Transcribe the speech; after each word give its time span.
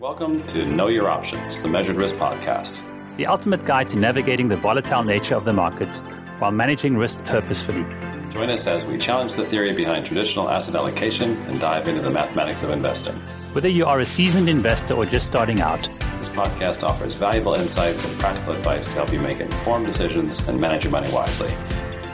Welcome 0.00 0.44
to 0.48 0.66
Know 0.66 0.88
Your 0.88 1.08
Options, 1.08 1.62
the 1.62 1.68
Measured 1.68 1.94
Risk 1.94 2.16
Podcast. 2.16 2.82
The 3.16 3.26
ultimate 3.26 3.64
guide 3.64 3.88
to 3.90 3.96
navigating 3.96 4.48
the 4.48 4.56
volatile 4.56 5.04
nature 5.04 5.36
of 5.36 5.44
the 5.44 5.52
markets 5.52 6.02
while 6.40 6.50
managing 6.50 6.96
risk 6.96 7.24
purposefully. 7.24 7.84
Join 8.28 8.50
us 8.50 8.66
as 8.66 8.84
we 8.84 8.98
challenge 8.98 9.36
the 9.36 9.46
theory 9.46 9.72
behind 9.72 10.04
traditional 10.04 10.50
asset 10.50 10.74
allocation 10.74 11.36
and 11.42 11.60
dive 11.60 11.86
into 11.86 12.02
the 12.02 12.10
mathematics 12.10 12.64
of 12.64 12.70
investing. 12.70 13.14
Whether 13.52 13.68
you 13.68 13.86
are 13.86 14.00
a 14.00 14.04
seasoned 14.04 14.48
investor 14.48 14.94
or 14.94 15.06
just 15.06 15.26
starting 15.26 15.60
out, 15.60 15.88
this 16.18 16.28
podcast 16.28 16.82
offers 16.82 17.14
valuable 17.14 17.54
insights 17.54 18.04
and 18.04 18.18
practical 18.18 18.54
advice 18.54 18.86
to 18.86 18.94
help 18.94 19.12
you 19.12 19.20
make 19.20 19.38
informed 19.38 19.86
decisions 19.86 20.40
and 20.48 20.60
manage 20.60 20.82
your 20.82 20.90
money 20.90 21.10
wisely. 21.12 21.54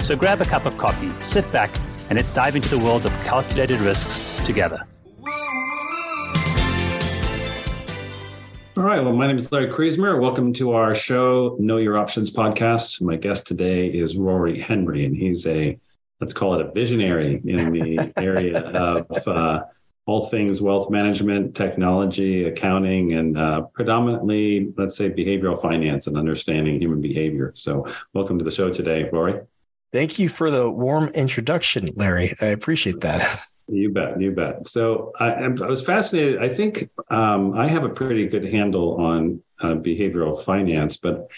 So 0.01 0.17
grab 0.17 0.43
a 0.43 0.45
cup 0.45 0.67
of 0.67 0.77
coffee, 0.77 1.11
sit 1.21 1.51
back, 1.51 1.75
and 2.11 2.19
let's 2.19 2.31
dive 2.31 2.57
into 2.57 2.69
the 2.69 2.79
world 2.79 3.07
of 3.07 3.13
calculated 3.23 3.81
risks 3.81 4.27
together. 4.45 4.87
Right. 8.91 9.05
Well, 9.05 9.13
my 9.13 9.29
name 9.29 9.37
is 9.37 9.53
Larry 9.53 9.69
Kriesmer. 9.69 10.21
Welcome 10.21 10.53
to 10.55 10.73
our 10.73 10.97
show, 10.97 11.57
Know 11.61 11.77
Your 11.77 11.97
Options 11.97 12.29
podcast. 12.33 13.01
My 13.01 13.15
guest 13.15 13.47
today 13.47 13.87
is 13.87 14.17
Rory 14.17 14.59
Henry, 14.59 15.05
and 15.05 15.17
he's 15.17 15.47
a, 15.47 15.79
let's 16.21 16.33
call 16.33 16.59
it 16.59 16.67
a 16.67 16.73
visionary 16.73 17.41
in 17.45 17.71
the 17.71 18.13
area 18.17 18.59
of 18.59 19.29
uh, 19.29 19.63
all 20.07 20.27
things 20.27 20.61
wealth 20.61 20.91
management, 20.91 21.55
technology, 21.55 22.47
accounting, 22.47 23.13
and 23.13 23.39
uh, 23.39 23.61
predominantly, 23.61 24.73
let's 24.77 24.97
say, 24.97 25.09
behavioral 25.09 25.63
finance 25.63 26.09
and 26.09 26.19
understanding 26.19 26.81
human 26.81 27.01
behavior. 27.01 27.53
So, 27.55 27.87
welcome 28.13 28.39
to 28.39 28.45
the 28.45 28.51
show 28.51 28.73
today, 28.73 29.09
Rory. 29.13 29.39
Thank 29.93 30.19
you 30.19 30.29
for 30.29 30.51
the 30.51 30.69
warm 30.69 31.11
introduction, 31.11 31.91
Larry. 31.95 32.35
I 32.41 32.47
appreciate 32.47 33.03
that. 33.03 33.41
You 33.71 33.91
bet, 33.91 34.21
you 34.21 34.33
bet. 34.33 34.69
So 34.69 35.13
I, 35.19 35.31
I 35.31 35.49
was 35.49 35.83
fascinated. 35.83 36.43
I 36.43 36.49
think 36.49 36.91
um, 37.11 37.57
I 37.57 37.69
have 37.69 37.85
a 37.85 37.89
pretty 37.89 38.27
good 38.27 38.45
handle 38.45 39.01
on 39.01 39.43
uh, 39.61 39.75
behavioral 39.75 40.43
finance, 40.43 40.97
but 40.97 41.29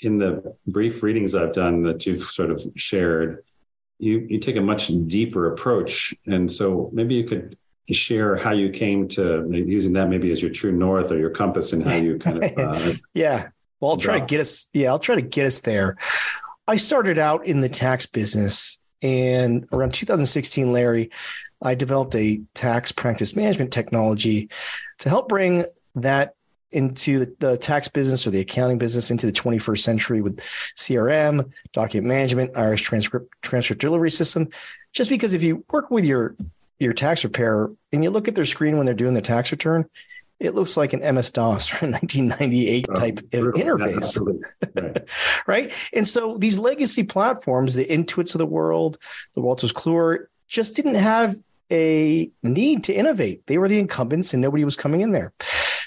in 0.00 0.18
the 0.18 0.54
brief 0.66 1.02
readings 1.02 1.34
I've 1.34 1.52
done 1.52 1.82
that 1.84 2.06
you've 2.06 2.22
sort 2.22 2.50
of 2.50 2.64
shared, 2.76 3.44
you 3.98 4.26
you 4.28 4.38
take 4.38 4.56
a 4.56 4.60
much 4.60 4.88
deeper 5.06 5.52
approach. 5.52 6.14
And 6.26 6.50
so 6.50 6.90
maybe 6.92 7.14
you 7.14 7.24
could 7.24 7.56
share 7.90 8.36
how 8.36 8.52
you 8.52 8.70
came 8.70 9.06
to 9.08 9.48
using 9.52 9.92
that 9.92 10.08
maybe 10.08 10.32
as 10.32 10.42
your 10.42 10.50
true 10.50 10.72
north 10.72 11.12
or 11.12 11.18
your 11.18 11.30
compass 11.30 11.72
and 11.72 11.86
how 11.86 11.94
you 11.94 12.18
kind 12.18 12.42
of 12.42 12.58
uh, 12.58 12.92
yeah. 13.14 13.48
Well, 13.80 13.92
I'll 13.92 13.96
try 13.96 14.18
to 14.18 14.26
get 14.26 14.40
us. 14.40 14.68
Yeah, 14.72 14.88
I'll 14.88 14.98
try 14.98 15.16
to 15.16 15.22
get 15.22 15.46
us 15.46 15.60
there. 15.60 15.96
I 16.66 16.76
started 16.76 17.18
out 17.18 17.46
in 17.46 17.60
the 17.60 17.68
tax 17.68 18.06
business, 18.06 18.80
and 19.02 19.66
around 19.72 19.94
2016, 19.94 20.72
Larry, 20.72 21.10
I 21.62 21.74
developed 21.74 22.14
a 22.14 22.42
tax 22.54 22.92
practice 22.92 23.34
management 23.34 23.72
technology 23.72 24.48
to 24.98 25.08
help 25.08 25.28
bring 25.28 25.64
that 25.94 26.34
into 26.72 27.20
the, 27.20 27.36
the, 27.38 27.56
tax 27.56 27.88
business 27.88 28.26
or 28.26 28.30
the 28.30 28.40
accounting 28.40 28.76
business 28.76 29.10
into 29.10 29.24
the 29.24 29.32
21st 29.32 29.78
century 29.78 30.20
with 30.20 30.38
CRM, 30.76 31.50
document 31.72 32.08
management, 32.08 32.52
IRS 32.54 32.82
transcript 32.82 33.32
transfer 33.40 33.74
delivery 33.74 34.10
system. 34.10 34.48
Just 34.92 35.08
because 35.08 35.32
if 35.32 35.42
you 35.42 35.64
work 35.70 35.90
with 35.90 36.04
your 36.04 36.36
your 36.78 36.92
tax 36.92 37.22
preparer 37.22 37.72
and 37.92 38.04
you 38.04 38.10
look 38.10 38.28
at 38.28 38.34
their 38.34 38.44
screen 38.44 38.76
when 38.76 38.84
they're 38.84 38.94
doing 38.94 39.14
the 39.14 39.22
tax 39.22 39.50
return, 39.50 39.88
it 40.38 40.54
looks 40.54 40.76
like 40.76 40.92
an 40.92 41.14
MS 41.14 41.30
DOS 41.30 41.72
or 41.82 41.86
a 41.86 41.90
1998 41.90 42.86
type 42.94 43.16
interface. 43.30 44.18
Right. 44.74 45.46
right. 45.46 45.90
And 45.92 46.06
so 46.06 46.36
these 46.36 46.58
legacy 46.58 47.04
platforms, 47.04 47.74
the 47.74 47.86
Intuits 47.86 48.34
of 48.34 48.38
the 48.38 48.46
world, 48.46 48.98
the 49.34 49.40
Wolters 49.40 49.72
Kluwer, 49.72 50.26
just 50.48 50.76
didn't 50.76 50.96
have 50.96 51.36
a 51.70 52.30
need 52.42 52.84
to 52.84 52.94
innovate. 52.94 53.46
They 53.46 53.58
were 53.58 53.68
the 53.68 53.78
incumbents 53.78 54.32
and 54.32 54.40
nobody 54.40 54.64
was 54.64 54.76
coming 54.76 55.00
in 55.00 55.12
there. 55.12 55.32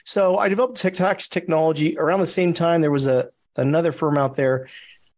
So 0.06 0.38
I 0.38 0.50
developed 0.50 0.78
tax 0.78 1.30
technology 1.30 1.98
around 1.98 2.20
the 2.20 2.26
same 2.26 2.54
time. 2.54 2.82
There 2.82 2.92
was 2.92 3.08
a 3.08 3.30
another 3.56 3.92
firm 3.92 4.18
out 4.18 4.36
there 4.36 4.68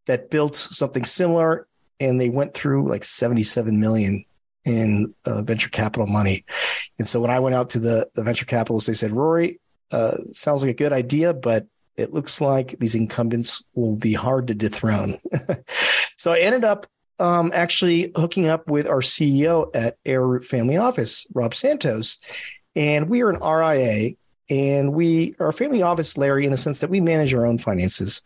that 0.07 0.29
built 0.29 0.55
something 0.55 1.05
similar 1.05 1.67
and 1.99 2.19
they 2.19 2.29
went 2.29 2.53
through 2.53 2.89
like 2.89 3.03
77 3.03 3.79
million 3.79 4.25
in 4.65 5.13
uh, 5.25 5.41
venture 5.43 5.69
capital 5.69 6.07
money. 6.07 6.45
And 6.99 7.07
so 7.07 7.21
when 7.21 7.31
I 7.31 7.39
went 7.39 7.55
out 7.55 7.69
to 7.71 7.79
the, 7.79 8.09
the 8.15 8.23
venture 8.23 8.45
capitalists, 8.45 8.87
they 8.87 8.93
said, 8.93 9.11
Rory, 9.11 9.59
uh, 9.91 10.17
sounds 10.33 10.63
like 10.63 10.71
a 10.71 10.77
good 10.77 10.93
idea, 10.93 11.33
but 11.33 11.67
it 11.95 12.13
looks 12.13 12.41
like 12.41 12.77
these 12.79 12.95
incumbents 12.95 13.63
will 13.75 13.95
be 13.95 14.13
hard 14.13 14.47
to 14.47 14.55
dethrone. 14.55 15.17
so 16.17 16.31
I 16.31 16.39
ended 16.39 16.63
up 16.63 16.87
um, 17.21 17.51
actually 17.53 18.11
hooking 18.15 18.47
up 18.47 18.67
with 18.67 18.87
our 18.87 19.01
CEO 19.01 19.69
at 19.75 19.97
Arrowroot 20.05 20.43
Family 20.43 20.75
Office, 20.75 21.27
Rob 21.35 21.53
Santos. 21.53 22.17
And 22.75 23.09
we 23.09 23.21
are 23.21 23.29
an 23.29 23.39
RIA 23.39 24.13
and 24.49 24.93
we 24.93 25.35
are 25.39 25.49
a 25.49 25.53
family 25.53 25.83
office, 25.83 26.17
Larry, 26.17 26.45
in 26.45 26.51
the 26.51 26.57
sense 26.57 26.81
that 26.81 26.89
we 26.89 26.99
manage 26.99 27.33
our 27.33 27.45
own 27.45 27.59
finances 27.59 28.23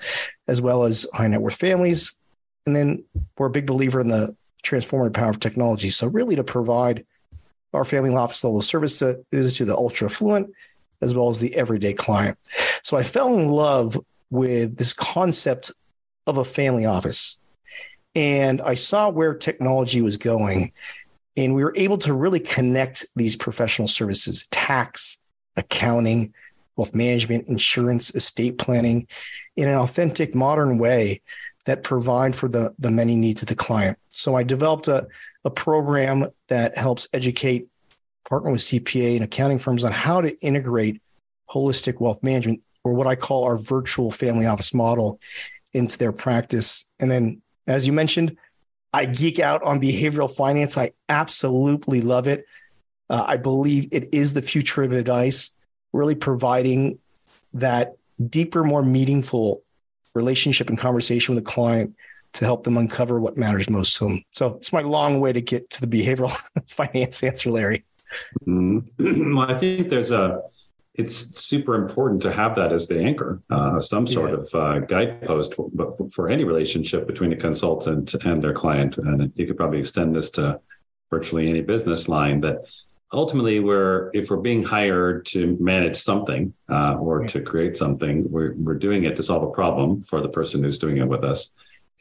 as 0.47 0.61
well 0.61 0.85
as 0.85 1.05
high 1.13 1.27
net 1.27 1.41
worth 1.41 1.57
families. 1.57 2.17
And 2.65 2.75
then 2.75 3.03
we're 3.37 3.47
a 3.47 3.51
big 3.51 3.67
believer 3.67 3.99
in 3.99 4.07
the 4.07 4.33
transformative 4.63 5.13
power 5.13 5.29
of 5.29 5.39
technology. 5.39 5.89
So, 5.89 6.07
really, 6.07 6.35
to 6.37 6.43
provide 6.43 7.05
our 7.73 7.85
family 7.85 8.15
office 8.15 8.43
level 8.43 8.61
services 8.61 9.57
to 9.57 9.65
the 9.65 9.75
ultra 9.75 10.07
affluent 10.09 10.51
as 11.01 11.13
well 11.13 11.27
as 11.27 11.41
the 11.41 11.53
everyday 11.55 11.93
client. 11.93 12.37
So, 12.81 12.97
I 12.97 13.03
fell 13.03 13.35
in 13.35 13.49
love 13.49 13.99
with 14.31 14.77
this 14.77 14.93
concept 14.93 15.71
of 16.25 16.37
a 16.37 16.45
family 16.45 16.85
office 16.85 17.39
and 18.15 18.61
I 18.61 18.75
saw 18.75 19.09
where 19.09 19.35
technology 19.35 20.01
was 20.01 20.17
going. 20.17 20.71
And 21.37 21.53
we 21.53 21.63
were 21.63 21.73
able 21.75 21.97
to 21.99 22.13
really 22.13 22.39
connect 22.39 23.05
these 23.15 23.35
professional 23.35 23.89
services, 23.89 24.47
tax, 24.51 25.21
accounting, 25.57 26.33
wealth 26.77 26.95
management, 26.95 27.47
insurance, 27.47 28.15
estate 28.15 28.57
planning 28.57 29.07
in 29.55 29.67
an 29.67 29.75
authentic, 29.75 30.33
modern 30.33 30.77
way 30.77 31.21
that 31.65 31.83
provide 31.83 32.35
for 32.35 32.47
the, 32.47 32.73
the 32.79 32.91
many 32.91 33.15
needs 33.15 33.41
of 33.41 33.49
the 33.49 33.55
client. 33.55 33.97
So 34.11 34.35
I 34.35 34.43
developed 34.43 34.87
a, 34.87 35.07
a 35.43 35.49
program 35.49 36.27
that 36.47 36.77
helps 36.77 37.07
educate, 37.13 37.67
partner 38.27 38.51
with 38.51 38.61
CPA 38.61 39.15
and 39.15 39.23
accounting 39.23 39.59
firms 39.59 39.83
on 39.83 39.91
how 39.91 40.21
to 40.21 40.35
integrate 40.39 41.01
holistic 41.49 41.99
wealth 41.99 42.23
management 42.23 42.61
or 42.83 42.93
what 42.93 43.07
I 43.07 43.15
call 43.15 43.43
our 43.45 43.57
virtual 43.57 44.11
family 44.11 44.45
office 44.45 44.73
model 44.73 45.19
into 45.73 45.97
their 45.97 46.11
practice. 46.11 46.87
And 46.99 47.09
then 47.09 47.41
as 47.67 47.87
you 47.87 47.93
mentioned, 47.93 48.37
I 48.93 49.05
geek 49.05 49.39
out 49.39 49.63
on 49.63 49.81
behavioral 49.81 50.33
finance. 50.33 50.77
I 50.77 50.91
absolutely 51.09 52.01
love 52.01 52.27
it. 52.27 52.45
Uh, 53.09 53.23
I 53.27 53.37
believe 53.37 53.89
it 53.91 54.13
is 54.13 54.33
the 54.33 54.41
future 54.41 54.83
of 54.83 54.91
advice, 54.91 55.53
really 55.93 56.15
providing 56.15 56.99
that 57.53 57.95
deeper, 58.29 58.63
more 58.63 58.83
meaningful 58.83 59.61
relationship 60.13 60.69
and 60.69 60.77
conversation 60.77 61.35
with 61.35 61.43
the 61.43 61.49
client 61.49 61.95
to 62.33 62.45
help 62.45 62.63
them 62.63 62.77
uncover 62.77 63.19
what 63.19 63.37
matters 63.37 63.69
most 63.69 63.97
to 63.97 64.05
them. 64.05 64.23
So 64.31 64.55
it's 64.55 64.73
my 64.73 64.81
long 64.81 65.19
way 65.19 65.33
to 65.33 65.41
get 65.41 65.69
to 65.71 65.85
the 65.85 65.87
behavioral 65.87 66.35
finance 66.67 67.23
answer, 67.23 67.51
Larry. 67.51 67.85
Mm-hmm. 68.47 69.35
Well, 69.35 69.51
I 69.51 69.57
think 69.57 69.89
there's 69.89 70.11
a 70.11 70.41
it's 70.97 71.39
super 71.39 71.75
important 71.75 72.21
to 72.21 72.31
have 72.31 72.55
that 72.55 72.71
as 72.71 72.87
the 72.87 72.99
anchor, 72.99 73.41
uh, 73.49 73.81
some 73.81 74.07
sort 74.07 74.31
yeah. 74.31 74.37
of 74.37 74.55
uh, 74.55 74.79
guidepost, 74.79 75.55
but 75.73 76.13
for 76.13 76.29
any 76.29 76.43
relationship 76.43 77.05
between 77.05 77.33
a 77.33 77.35
consultant 77.35 78.13
and 78.13 78.41
their 78.41 78.53
client. 78.53 78.97
And 78.97 79.31
you 79.35 79.45
could 79.45 79.57
probably 79.57 79.79
extend 79.79 80.15
this 80.15 80.29
to 80.31 80.59
virtually 81.09 81.49
any 81.49 81.61
business 81.61 82.07
line 82.07 82.41
that 82.41 82.63
ultimately 83.11 83.59
we're 83.59 84.09
if 84.13 84.29
we're 84.29 84.37
being 84.37 84.63
hired 84.63 85.25
to 85.25 85.57
manage 85.59 85.95
something 85.95 86.53
uh, 86.69 86.95
or 86.95 87.21
yeah. 87.21 87.27
to 87.27 87.41
create 87.41 87.77
something 87.77 88.29
we're, 88.29 88.53
we're 88.55 88.73
doing 88.73 89.03
it 89.03 89.15
to 89.15 89.23
solve 89.23 89.43
a 89.43 89.51
problem 89.51 90.01
for 90.01 90.21
the 90.21 90.27
person 90.27 90.63
who's 90.63 90.79
doing 90.79 90.97
it 90.97 91.07
with 91.07 91.23
us 91.23 91.51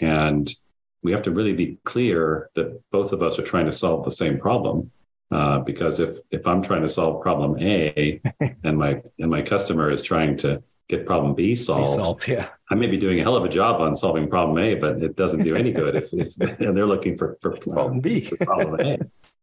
and 0.01 0.55
we 1.03 1.13
have 1.13 1.23
to 1.23 1.31
really 1.31 1.53
be 1.53 1.79
clear 1.85 2.49
that 2.55 2.81
both 2.91 3.13
of 3.13 3.23
us 3.23 3.39
are 3.39 3.43
trying 3.43 3.67
to 3.67 3.73
solve 3.73 4.05
the 4.05 4.11
same 4.11 4.39
problem 4.39 4.91
uh, 5.35 5.59
because 5.59 5.99
if 5.99 6.19
if 6.31 6.47
I'm 6.47 6.63
trying 6.63 6.83
to 6.83 6.89
solve 6.89 7.21
problem 7.21 7.61
A 7.61 8.21
and 8.63 8.79
my 8.79 9.03
and 9.19 9.31
my 9.31 9.43
customer 9.43 9.91
is 9.91 10.03
trying 10.03 10.37
to 10.39 10.63
get 10.89 11.05
problem 11.07 11.35
B 11.35 11.57
solved, 11.57 11.89
solved 11.89 12.29
yeah. 12.29 12.51
I 12.71 12.77
may 12.77 12.87
be 12.87 12.99
doing 12.99 13.19
a 13.19 13.23
hell 13.25 13.35
of 13.35 13.45
a 13.45 13.49
job 13.49 13.81
on 13.81 13.97
solving 13.97 14.29
problem 14.29 14.59
A, 14.59 14.77
but 14.77 15.03
it 15.03 15.17
doesn't 15.17 15.43
do 15.43 15.57
any 15.57 15.73
good 15.73 15.97
if, 15.97 16.13
if 16.13 16.37
and 16.61 16.77
they're 16.77 16.87
looking 16.87 17.19
for, 17.19 17.37
for 17.41 17.57
problem 17.57 18.01
B, 18.01 18.21
for 18.21 18.37
problem 18.45 18.81
A. 18.87 18.99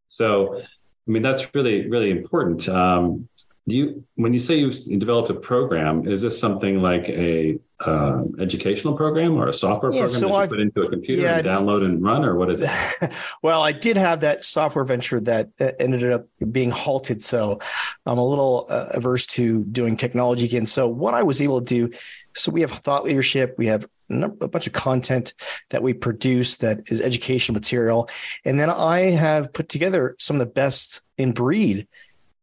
So, 0.07 0.61
I 0.61 1.11
mean, 1.11 1.23
that's 1.23 1.53
really 1.53 1.89
really 1.89 2.11
important. 2.11 2.69
Um, 2.69 3.27
do 3.67 3.75
you 3.75 4.03
when 4.15 4.33
you 4.33 4.39
say 4.39 4.55
you've 4.55 4.99
developed 4.99 5.29
a 5.29 5.33
program 5.33 6.07
is 6.07 6.21
this 6.21 6.39
something 6.39 6.81
like 6.81 7.09
a 7.09 7.59
uh, 7.85 8.23
educational 8.39 8.95
program 8.95 9.37
or 9.37 9.47
a 9.47 9.53
software 9.53 9.91
yeah, 9.91 10.01
program 10.01 10.19
so 10.19 10.27
that 10.27 10.33
you 10.33 10.39
I've, 10.39 10.49
put 10.49 10.59
into 10.59 10.81
a 10.81 10.89
computer 10.89 11.21
yeah, 11.21 11.37
and 11.39 11.47
download 11.47 11.83
and 11.83 12.03
run 12.03 12.23
or 12.23 12.35
what 12.35 12.51
is 12.51 12.61
it? 12.61 12.69
Well 13.43 13.61
i 13.61 13.71
did 13.71 13.97
have 13.97 14.21
that 14.21 14.43
software 14.43 14.85
venture 14.85 15.19
that 15.21 15.49
uh, 15.59 15.71
ended 15.79 16.11
up 16.11 16.27
being 16.51 16.71
halted 16.71 17.23
so 17.23 17.59
i'm 18.05 18.17
a 18.17 18.25
little 18.25 18.67
uh, 18.69 18.89
averse 18.91 19.25
to 19.27 19.63
doing 19.65 19.97
technology 19.97 20.45
again. 20.45 20.65
So 20.65 20.87
what 20.87 21.13
i 21.13 21.23
was 21.23 21.41
able 21.41 21.61
to 21.61 21.65
do 21.65 21.97
so 22.35 22.51
we 22.51 22.61
have 22.61 22.71
thought 22.71 23.03
leadership 23.03 23.55
we 23.57 23.67
have 23.67 23.87
a 24.09 24.47
bunch 24.47 24.67
of 24.67 24.73
content 24.73 25.33
that 25.69 25.81
we 25.81 25.93
produce 25.93 26.57
that 26.57 26.79
is 26.87 27.01
educational 27.01 27.53
material 27.53 28.09
and 28.45 28.59
then 28.59 28.69
i 28.69 28.99
have 28.99 29.53
put 29.53 29.69
together 29.69 30.15
some 30.19 30.35
of 30.35 30.39
the 30.39 30.53
best 30.53 31.01
in 31.17 31.31
breed 31.31 31.87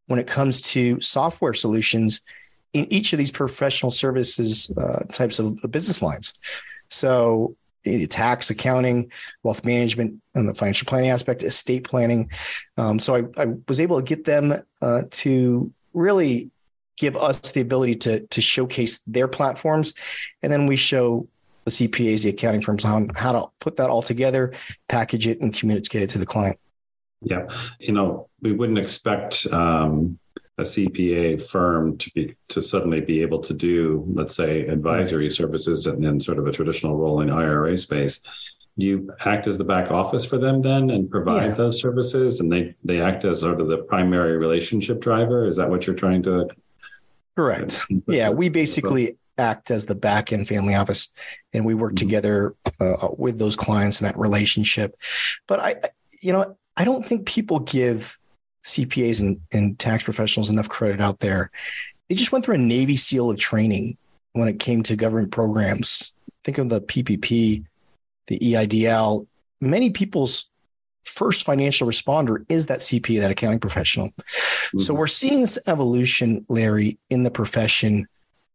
when 0.06 0.18
it 0.18 0.26
comes 0.26 0.60
to 0.60 1.00
software 1.00 1.54
solutions 1.54 2.22
in 2.72 2.90
each 2.92 3.12
of 3.12 3.18
these 3.18 3.32
professional 3.32 3.90
services 3.90 4.70
uh, 4.76 5.04
types 5.12 5.38
of 5.38 5.58
business 5.70 6.02
lines. 6.02 6.34
So, 6.90 7.56
the 7.84 8.06
tax, 8.06 8.50
accounting, 8.50 9.10
wealth 9.42 9.64
management, 9.64 10.20
and 10.34 10.48
the 10.48 10.54
financial 10.54 10.86
planning 10.86 11.10
aspect, 11.10 11.42
estate 11.42 11.84
planning. 11.84 12.30
Um, 12.76 12.98
so, 12.98 13.14
I, 13.14 13.42
I, 13.42 13.46
was 13.66 13.80
able 13.80 13.98
to 14.00 14.04
get 14.04 14.24
them 14.24 14.54
uh, 14.82 15.02
to 15.10 15.72
really 15.94 16.50
give 16.96 17.16
us 17.16 17.52
the 17.52 17.60
ability 17.60 17.94
to 17.94 18.26
to 18.26 18.40
showcase 18.40 18.98
their 19.00 19.28
platforms, 19.28 19.94
and 20.42 20.52
then 20.52 20.66
we 20.66 20.76
show 20.76 21.28
the 21.64 21.70
CPAs, 21.70 22.24
the 22.24 22.30
accounting 22.30 22.60
firms, 22.60 22.84
on 22.84 23.10
how 23.14 23.32
to 23.32 23.46
put 23.60 23.76
that 23.76 23.90
all 23.90 24.02
together, 24.02 24.54
package 24.88 25.26
it, 25.26 25.40
and 25.40 25.54
communicate 25.54 26.02
it 26.02 26.10
to 26.10 26.18
the 26.18 26.26
client. 26.26 26.58
Yeah, 27.20 27.48
you 27.78 27.92
know, 27.92 28.28
we 28.40 28.52
wouldn't 28.52 28.78
expect 28.78 29.46
um, 29.52 30.18
a 30.58 30.62
CPA 30.62 31.40
firm 31.40 31.96
to 31.98 32.10
be 32.14 32.34
to 32.48 32.60
suddenly 32.60 33.00
be 33.00 33.22
able 33.22 33.38
to 33.38 33.54
do, 33.54 34.04
let's 34.12 34.34
say, 34.34 34.66
advisory 34.66 35.24
right. 35.24 35.32
services 35.32 35.86
and 35.86 36.04
in 36.04 36.18
sort 36.18 36.38
of 36.38 36.46
a 36.46 36.52
traditional 36.52 36.96
role 36.96 37.20
in 37.20 37.30
IRA 37.30 37.76
space. 37.76 38.20
Do 38.76 38.86
you 38.86 39.12
act 39.24 39.46
as 39.46 39.56
the 39.56 39.64
back 39.64 39.90
office 39.90 40.24
for 40.24 40.38
them 40.38 40.60
then 40.62 40.90
and 40.90 41.10
provide 41.10 41.48
yeah. 41.48 41.54
those 41.54 41.80
services, 41.80 42.40
and 42.40 42.50
they 42.50 42.74
they 42.84 43.00
act 43.00 43.24
as 43.24 43.40
sort 43.40 43.60
of 43.60 43.68
the 43.68 43.78
primary 43.78 44.36
relationship 44.36 45.00
driver? 45.00 45.46
Is 45.46 45.56
that 45.56 45.70
what 45.70 45.86
you're 45.86 45.96
trying 45.96 46.22
to? 46.24 46.48
Correct. 47.36 47.86
Yeah, 48.08 48.30
we 48.30 48.48
basically 48.48 49.16
act 49.36 49.70
as 49.70 49.86
the 49.86 49.94
back 49.94 50.32
end 50.32 50.48
family 50.48 50.74
office, 50.74 51.12
and 51.52 51.64
we 51.64 51.74
work 51.74 51.92
mm-hmm. 51.92 52.06
together 52.06 52.56
uh, 52.80 53.08
with 53.16 53.38
those 53.38 53.54
clients 53.54 54.00
in 54.00 54.06
that 54.06 54.18
relationship. 54.18 54.96
But 55.46 55.60
I, 55.60 55.76
you 56.20 56.32
know, 56.32 56.56
I 56.76 56.84
don't 56.84 57.04
think 57.04 57.26
people 57.26 57.60
give 57.60 58.18
CPAs 58.64 59.20
and, 59.20 59.40
and 59.52 59.78
tax 59.78 60.04
professionals 60.04 60.50
enough 60.50 60.68
credit 60.68 61.00
out 61.00 61.20
there. 61.20 61.50
They 62.08 62.14
just 62.14 62.32
went 62.32 62.44
through 62.44 62.56
a 62.56 62.58
Navy 62.58 62.96
SEAL 62.96 63.30
of 63.30 63.38
training 63.38 63.96
when 64.32 64.48
it 64.48 64.58
came 64.58 64.82
to 64.84 64.96
government 64.96 65.32
programs. 65.32 66.14
Think 66.44 66.58
of 66.58 66.68
the 66.68 66.80
PPP, 66.80 67.64
the 68.26 68.38
EIDL. 68.38 69.26
Many 69.60 69.90
people's 69.90 70.50
first 71.04 71.44
financial 71.44 71.88
responder 71.88 72.44
is 72.48 72.66
that 72.66 72.80
CPA, 72.80 73.20
that 73.20 73.30
accounting 73.30 73.60
professional. 73.60 74.08
Mm-hmm. 74.08 74.80
So 74.80 74.94
we're 74.94 75.06
seeing 75.06 75.40
this 75.40 75.58
evolution, 75.66 76.44
Larry, 76.48 76.98
in 77.10 77.22
the 77.22 77.30
profession 77.30 78.06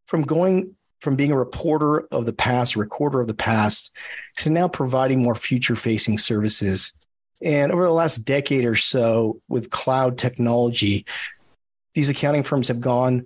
from 0.06 0.22
going 0.24 0.76
from 1.00 1.18
being 1.18 1.34
a 1.34 1.38
reporter 1.38 2.08
of 2.14 2.26
the 2.26 2.32
past, 2.32 2.78
recorder 2.78 3.20
of 3.20 3.28
the 3.28 3.34
past, 3.34 3.94
to 4.38 4.50
now 4.50 4.70
providing 4.70 5.22
more 5.22 5.36
future 5.36 5.76
facing 5.76 6.18
services 6.18 6.94
and 7.44 7.72
over 7.72 7.84
the 7.84 7.92
last 7.92 8.20
decade 8.20 8.66
or 8.66 8.76
so, 8.76 9.42
with 9.48 9.70
cloud 9.70 10.18
technology, 10.18 11.06
these 11.94 12.10
accounting 12.10 12.44
firms 12.44 12.70
have 12.70 12.80
gone 12.80 13.26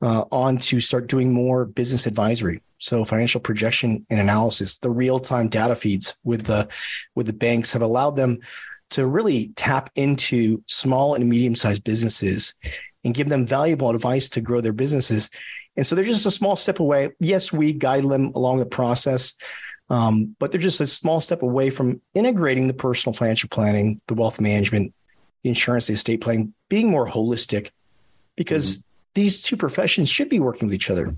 uh, 0.00 0.24
on 0.30 0.58
to 0.58 0.80
start 0.80 1.08
doing 1.08 1.32
more 1.32 1.64
business 1.64 2.06
advisory. 2.06 2.62
So 2.78 3.04
financial 3.04 3.40
projection 3.40 4.06
and 4.10 4.20
analysis, 4.20 4.78
the 4.78 4.90
real-time 4.90 5.48
data 5.48 5.74
feeds 5.74 6.18
with 6.24 6.44
the 6.44 6.68
with 7.14 7.26
the 7.26 7.32
banks 7.32 7.72
have 7.72 7.82
allowed 7.82 8.16
them 8.16 8.38
to 8.90 9.06
really 9.06 9.48
tap 9.56 9.90
into 9.96 10.62
small 10.66 11.14
and 11.14 11.28
medium-sized 11.28 11.82
businesses 11.82 12.54
and 13.04 13.14
give 13.14 13.28
them 13.28 13.46
valuable 13.46 13.90
advice 13.90 14.28
to 14.28 14.40
grow 14.40 14.60
their 14.60 14.72
businesses. 14.72 15.30
And 15.76 15.86
so 15.86 15.94
they're 15.94 16.04
just 16.04 16.26
a 16.26 16.30
small 16.30 16.56
step 16.56 16.80
away. 16.80 17.10
Yes, 17.18 17.52
we 17.52 17.72
guide 17.72 18.04
them 18.04 18.32
along 18.34 18.58
the 18.58 18.66
process, 18.66 19.34
um, 19.88 20.34
but 20.38 20.50
they're 20.50 20.60
just 20.60 20.80
a 20.80 20.86
small 20.86 21.20
step 21.20 21.42
away 21.42 21.70
from 21.70 22.00
integrating 22.14 22.66
the 22.66 22.74
personal 22.74 23.14
financial 23.14 23.48
planning, 23.48 24.00
the 24.08 24.14
wealth 24.14 24.40
management, 24.40 24.92
the 25.42 25.48
insurance, 25.48 25.86
the 25.86 25.94
estate 25.94 26.20
planning, 26.20 26.54
being 26.68 26.90
more 26.90 27.08
holistic 27.08 27.70
because 28.36 28.78
mm-hmm. 28.78 28.88
these 29.14 29.42
two 29.42 29.56
professions 29.56 30.08
should 30.08 30.28
be 30.28 30.40
working 30.40 30.66
with 30.66 30.74
each 30.74 30.90
other. 30.90 31.16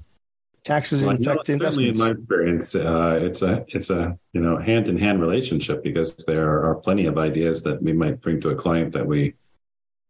Taxes 0.65 1.03
well, 1.03 1.17
and 1.17 1.21
effective 1.21 1.55
investments. 1.55 1.99
In 1.99 2.05
my 2.05 2.13
experience, 2.13 2.75
uh, 2.75 3.19
it's 3.23 3.41
a 3.41 3.65
it's 3.69 3.89
a 3.89 4.19
you 4.35 4.41
know 4.41 4.59
hand 4.59 4.89
in 4.89 4.99
hand 4.99 5.21
relationship 5.21 5.83
because 5.83 6.15
there 6.27 6.63
are 6.63 6.75
plenty 6.75 7.07
of 7.07 7.17
ideas 7.17 7.63
that 7.63 7.83
we 7.83 7.93
might 7.93 8.21
bring 8.21 8.39
to 8.43 8.51
a 8.51 8.55
client 8.55 8.93
that 8.93 9.07
we 9.07 9.35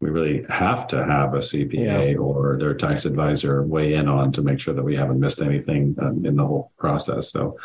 we 0.00 0.10
really 0.10 0.44
have 0.48 0.86
to 0.88 1.04
have 1.04 1.34
a 1.34 1.38
CPA 1.38 2.12
yeah. 2.12 2.18
or 2.18 2.56
their 2.58 2.74
tax 2.74 3.04
advisor 3.04 3.62
weigh 3.62 3.94
in 3.94 4.08
on 4.08 4.32
to 4.32 4.42
make 4.42 4.58
sure 4.58 4.74
that 4.74 4.82
we 4.82 4.96
haven't 4.96 5.20
missed 5.20 5.42
anything 5.42 5.94
um, 6.00 6.24
in 6.24 6.34
the 6.34 6.46
whole 6.46 6.72
process. 6.76 7.30
So 7.30 7.56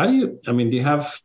how 0.00 0.06
do 0.06 0.14
you, 0.14 0.40
I 0.46 0.52
mean, 0.52 0.70
do 0.70 0.78
you 0.78 0.82
have, 0.82 1.20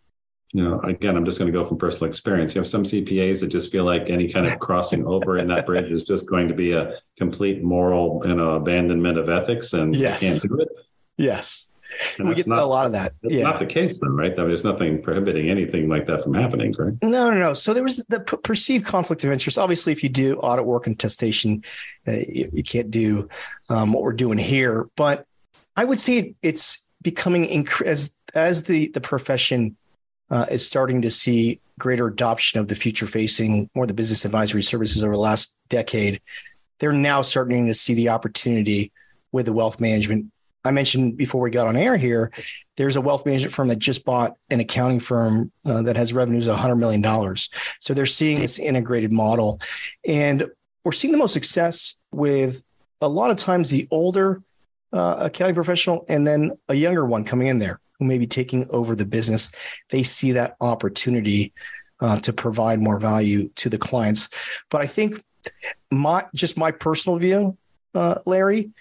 you 0.51 0.61
know, 0.61 0.81
again, 0.81 1.15
I'm 1.15 1.23
just 1.23 1.39
going 1.39 1.49
to 1.51 1.57
go 1.57 1.63
from 1.63 1.77
personal 1.77 2.09
experience. 2.09 2.53
You 2.53 2.59
have 2.59 2.67
some 2.67 2.83
CPAs 2.83 3.39
that 3.39 3.47
just 3.47 3.71
feel 3.71 3.85
like 3.85 4.09
any 4.09 4.27
kind 4.29 4.47
of 4.47 4.59
crossing 4.59 5.07
over 5.07 5.37
in 5.37 5.47
that 5.47 5.65
bridge 5.65 5.91
is 5.91 6.03
just 6.03 6.27
going 6.29 6.49
to 6.49 6.53
be 6.53 6.73
a 6.73 6.99
complete 7.17 7.63
moral, 7.63 8.21
you 8.25 8.35
know, 8.35 8.51
abandonment 8.55 9.17
of 9.17 9.29
ethics 9.29 9.71
and 9.71 9.95
yes. 9.95 10.21
can't 10.21 10.41
do 10.41 10.59
it. 10.59 10.67
Yes. 11.15 11.69
And 12.19 12.27
we 12.27 12.35
get 12.35 12.47
not, 12.47 12.59
a 12.59 12.65
lot 12.65 12.85
of 12.85 12.91
that. 12.91 13.13
That's 13.21 13.33
yeah. 13.33 13.43
not 13.43 13.59
the 13.59 13.65
case, 13.65 14.01
then, 14.01 14.11
right? 14.11 14.33
I 14.33 14.35
mean, 14.35 14.49
there's 14.49 14.65
nothing 14.65 15.01
prohibiting 15.01 15.49
anything 15.49 15.87
like 15.87 16.05
that 16.07 16.23
from 16.23 16.33
happening, 16.33 16.73
correct? 16.73 16.97
No, 17.01 17.29
no, 17.29 17.37
no. 17.37 17.53
So 17.53 17.73
there 17.73 17.83
was 17.83 18.03
the 18.09 18.19
p- 18.19 18.37
perceived 18.43 18.85
conflict 18.85 19.23
of 19.23 19.31
interest. 19.31 19.57
Obviously, 19.57 19.93
if 19.93 20.03
you 20.03 20.09
do 20.09 20.35
audit 20.39 20.65
work 20.65 20.87
and 20.87 20.97
testation, 20.97 21.65
uh, 22.05 22.11
you, 22.11 22.49
you, 22.51 22.63
can't 22.63 22.91
do 22.91 23.29
um, 23.69 23.93
what 23.93 24.03
we're 24.03 24.11
doing 24.11 24.37
here. 24.37 24.89
But 24.97 25.25
I 25.77 25.85
would 25.85 25.99
say 25.99 26.35
it's 26.43 26.85
becoming 27.05 27.45
inc- 27.45 27.85
as 27.85 28.15
as 28.35 28.63
the 28.63 28.89
the 28.89 29.01
profession 29.01 29.75
uh, 30.29 30.45
is 30.51 30.67
starting 30.67 31.01
to 31.01 31.11
see 31.11 31.59
greater 31.79 32.07
adoption 32.07 32.59
of 32.59 32.67
the 32.67 32.75
future 32.75 33.07
facing 33.07 33.69
more 33.75 33.87
the 33.87 33.93
business 33.93 34.25
advisory 34.25 34.63
services 34.63 35.03
over 35.03 35.13
the 35.13 35.19
last 35.19 35.57
decade, 35.69 36.19
they're 36.79 36.91
now 36.91 37.21
starting 37.21 37.67
to 37.67 37.73
see 37.73 37.93
the 37.93 38.09
opportunity 38.09 38.91
with 39.31 39.45
the 39.45 39.53
wealth 39.53 39.79
management. 39.79 40.31
I 40.63 40.71
mentioned 40.71 41.15
before 41.15 41.41
we 41.41 41.51
got 41.51 41.67
on 41.67 41.75
air 41.75 41.95
here, 41.95 42.31
there's 42.75 42.95
a 42.95 43.01
wealth 43.01 43.25
management 43.25 43.53
firm 43.53 43.67
that 43.67 43.77
just 43.77 44.03
bought 44.03 44.35
an 44.49 44.59
accounting 44.59 44.99
firm 44.99 45.51
uh, 45.65 45.83
that 45.83 45.95
has 45.95 46.11
revenues 46.11 46.47
of 46.47 46.57
$100 46.57 46.79
million. 46.79 47.03
So 47.79 47.93
they're 47.93 48.07
seeing 48.07 48.39
this 48.39 48.57
integrated 48.57 49.11
model. 49.11 49.59
And 50.07 50.45
we're 50.83 50.91
seeing 50.91 51.11
the 51.11 51.19
most 51.19 51.33
success 51.33 51.97
with 52.11 52.63
a 52.99 53.07
lot 53.07 53.29
of 53.29 53.37
times 53.37 53.69
the 53.69 53.87
older 53.91 54.41
uh, 54.91 55.17
accounting 55.19 55.55
professional 55.55 56.03
and 56.09 56.25
then 56.25 56.53
a 56.67 56.73
younger 56.73 57.05
one 57.05 57.25
coming 57.25 57.47
in 57.47 57.59
there 57.59 57.79
who 57.99 58.05
may 58.05 58.17
be 58.17 58.27
taking 58.27 58.65
over 58.69 58.95
the 58.95 59.05
business, 59.05 59.51
they 59.89 60.03
see 60.03 60.31
that 60.33 60.55
opportunity 60.61 61.53
uh, 62.01 62.19
to 62.19 62.33
provide 62.33 62.79
more 62.79 62.99
value 62.99 63.49
to 63.55 63.69
the 63.69 63.77
clients. 63.77 64.29
But 64.69 64.81
I 64.81 64.87
think 64.87 65.23
my 65.91 66.25
just 66.33 66.57
my 66.57 66.71
personal 66.71 67.17
view, 67.19 67.57
uh, 67.93 68.15
Larry, 68.25 68.71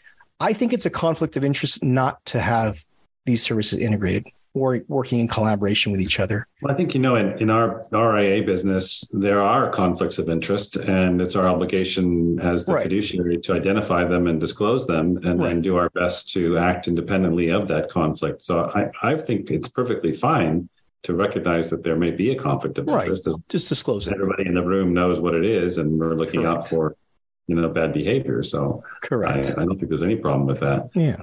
I 0.40 0.52
think 0.52 0.72
it's 0.72 0.86
a 0.86 0.90
conflict 0.90 1.36
of 1.36 1.44
interest 1.44 1.82
not 1.82 2.24
to 2.26 2.40
have 2.40 2.78
these 3.26 3.42
services 3.42 3.78
integrated 3.78 4.24
or 4.54 4.80
working 4.86 5.18
in 5.18 5.26
collaboration 5.26 5.90
with 5.90 6.00
each 6.00 6.20
other? 6.20 6.46
Well, 6.62 6.72
I 6.72 6.76
think, 6.76 6.94
you 6.94 7.00
know, 7.00 7.16
in, 7.16 7.36
in 7.40 7.50
our 7.50 7.84
RIA 7.90 8.44
business, 8.44 9.04
there 9.12 9.42
are 9.42 9.68
conflicts 9.68 10.18
of 10.18 10.28
interest, 10.28 10.76
and 10.76 11.20
it's 11.20 11.34
our 11.34 11.48
obligation 11.48 12.38
as 12.40 12.64
the 12.64 12.74
right. 12.74 12.84
fiduciary 12.84 13.38
to 13.38 13.52
identify 13.52 14.04
them 14.04 14.28
and 14.28 14.40
disclose 14.40 14.86
them 14.86 15.18
and, 15.24 15.40
right. 15.40 15.60
do 15.60 15.76
our 15.76 15.90
best 15.90 16.30
to 16.32 16.56
act 16.56 16.86
independently 16.86 17.50
of 17.50 17.66
that 17.68 17.90
conflict. 17.90 18.42
So 18.42 18.70
I, 18.74 18.90
I 19.02 19.16
think 19.16 19.50
it's 19.50 19.68
perfectly 19.68 20.12
fine 20.12 20.68
to 21.02 21.14
recognize 21.14 21.68
that 21.70 21.82
there 21.82 21.96
may 21.96 22.12
be 22.12 22.30
a 22.30 22.38
conflict 22.38 22.78
of 22.78 22.88
interest. 22.88 23.26
Right. 23.26 23.36
Just 23.48 23.68
disclose 23.68 24.06
it. 24.06 24.14
Everybody 24.14 24.46
in 24.46 24.54
the 24.54 24.62
room 24.62 24.94
knows 24.94 25.20
what 25.20 25.34
it 25.34 25.44
is, 25.44 25.78
and 25.78 25.98
we're 25.98 26.14
looking 26.14 26.42
Correct. 26.42 26.58
out 26.58 26.68
for 26.68 26.96
you 27.46 27.56
know 27.56 27.68
bad 27.68 27.92
behavior. 27.92 28.42
So 28.42 28.82
correct. 29.02 29.52
I, 29.58 29.62
I, 29.62 29.64
don't 29.64 29.78
think 29.78 29.90
there's 29.90 30.02
any 30.02 30.16
problem 30.16 30.46
with 30.46 30.60
that. 30.60 30.90
Yeah. 30.94 31.22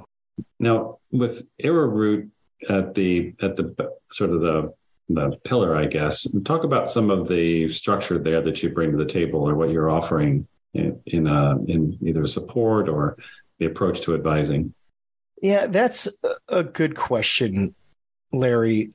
Now 0.60 1.00
with 1.12 1.48
Arrowroot, 1.60 2.30
at 2.70 2.94
the 2.94 3.34
at 3.42 3.56
the 3.56 3.76
sort 4.12 4.32
of 4.32 4.42
the 4.42 4.74
the 5.10 5.38
pillar, 5.44 5.76
I 5.76 5.86
guess. 5.86 6.28
Talk 6.46 6.64
about 6.64 6.90
some 6.90 7.10
of 7.10 7.28
the 7.28 7.70
structure 7.70 8.18
there 8.18 8.42
that 8.42 8.64
you 8.64 8.70
bring 8.70 8.92
to 8.92 8.98
the 8.98 9.06
table, 9.06 9.48
or 9.48 9.56
what 9.56 9.70
you're 9.70 9.90
offering 9.90 10.48
in 10.74 11.02
in, 11.06 11.28
uh, 11.28 11.58
in 11.68 11.98
either 12.02 12.26
support 12.26 12.88
or 12.88 13.18
the 13.60 13.66
approach 13.66 14.02
to 14.02 14.16
advising. 14.16 14.74
Yeah, 15.42 15.68
that's 15.68 16.08
a 16.50 16.64
good 16.64 16.96
question, 16.96 17.76
Larry. 18.32 18.92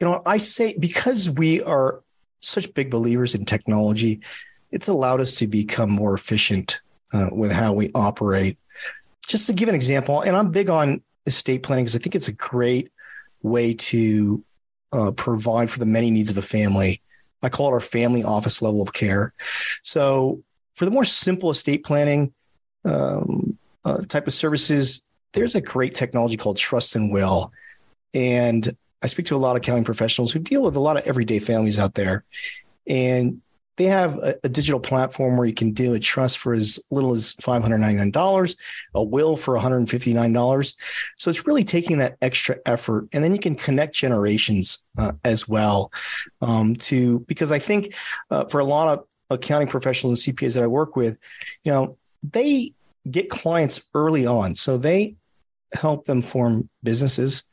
You 0.00 0.06
know, 0.06 0.22
I 0.24 0.38
say 0.38 0.76
because 0.78 1.28
we 1.28 1.60
are 1.62 2.02
such 2.40 2.72
big 2.72 2.90
believers 2.90 3.34
in 3.34 3.44
technology, 3.44 4.20
it's 4.70 4.88
allowed 4.88 5.20
us 5.20 5.36
to 5.36 5.46
become 5.46 5.90
more 5.90 6.14
efficient 6.14 6.80
uh, 7.12 7.30
with 7.32 7.52
how 7.52 7.72
we 7.72 7.90
operate. 7.94 8.58
Just 9.26 9.46
to 9.48 9.52
give 9.52 9.68
an 9.68 9.74
example, 9.74 10.20
and 10.22 10.36
I'm 10.36 10.50
big 10.50 10.70
on 10.70 11.02
estate 11.26 11.62
planning 11.62 11.84
because 11.84 11.96
I 11.96 11.98
think 11.98 12.14
it's 12.14 12.28
a 12.28 12.32
great 12.32 12.90
way 13.42 13.74
to 13.74 14.44
uh, 14.92 15.10
provide 15.12 15.70
for 15.70 15.78
the 15.78 15.86
many 15.86 16.10
needs 16.10 16.30
of 16.30 16.38
a 16.38 16.42
family. 16.42 17.00
I 17.42 17.48
call 17.48 17.68
it 17.68 17.72
our 17.72 17.80
family 17.80 18.24
office 18.24 18.62
level 18.62 18.82
of 18.82 18.92
care. 18.92 19.32
So, 19.82 20.42
for 20.74 20.84
the 20.84 20.90
more 20.90 21.04
simple 21.04 21.50
estate 21.50 21.84
planning 21.84 22.32
um, 22.84 23.58
uh, 23.84 24.02
type 24.08 24.26
of 24.26 24.32
services, 24.32 25.04
there's 25.32 25.54
a 25.54 25.60
great 25.60 25.94
technology 25.94 26.36
called 26.36 26.56
Trust 26.56 26.96
and 26.96 27.12
Will. 27.12 27.52
And 28.14 28.76
I 29.02 29.06
speak 29.06 29.26
to 29.26 29.36
a 29.36 29.38
lot 29.38 29.56
of 29.56 29.58
accounting 29.58 29.84
professionals 29.84 30.32
who 30.32 30.38
deal 30.40 30.62
with 30.62 30.76
a 30.76 30.80
lot 30.80 30.96
of 30.96 31.06
everyday 31.06 31.38
families 31.38 31.78
out 31.78 31.94
there. 31.94 32.24
And 32.86 33.42
they 33.78 33.84
have 33.84 34.16
a, 34.16 34.34
a, 34.44 34.48
digital 34.48 34.80
platform 34.80 35.36
where 35.36 35.46
you 35.46 35.54
can 35.54 35.72
do 35.72 35.94
a 35.94 36.00
trust 36.00 36.38
for 36.38 36.52
as 36.52 36.80
little 36.90 37.14
as 37.14 37.34
$599, 37.34 38.56
a 38.94 39.02
will 39.02 39.36
for 39.36 39.54
$159. 39.54 40.74
So 41.16 41.30
it's 41.30 41.46
really 41.46 41.64
taking 41.64 41.98
that 41.98 42.16
extra 42.20 42.56
effort. 42.66 43.08
And 43.12 43.22
then 43.22 43.32
you 43.32 43.38
can 43.38 43.54
connect 43.54 43.94
generations 43.94 44.82
uh, 44.98 45.12
as 45.24 45.48
well 45.48 45.92
um, 46.42 46.74
to, 46.76 47.20
because 47.20 47.52
I 47.52 47.60
think 47.60 47.94
uh, 48.30 48.44
for 48.46 48.58
a 48.58 48.64
lot 48.64 48.98
of 48.98 49.06
accounting 49.30 49.68
professionals 49.68 50.26
and 50.26 50.36
CPAs 50.36 50.54
that 50.54 50.64
I 50.64 50.68
work 50.68 50.96
with, 50.96 51.16
you 51.62 51.72
know, 51.72 51.96
they 52.22 52.72
get 53.08 53.30
clients 53.30 53.88
early 53.94 54.26
on. 54.26 54.56
So 54.56 54.76
they 54.76 55.14
help 55.72 56.04
them 56.04 56.20
form 56.20 56.68
businesses 56.82 57.44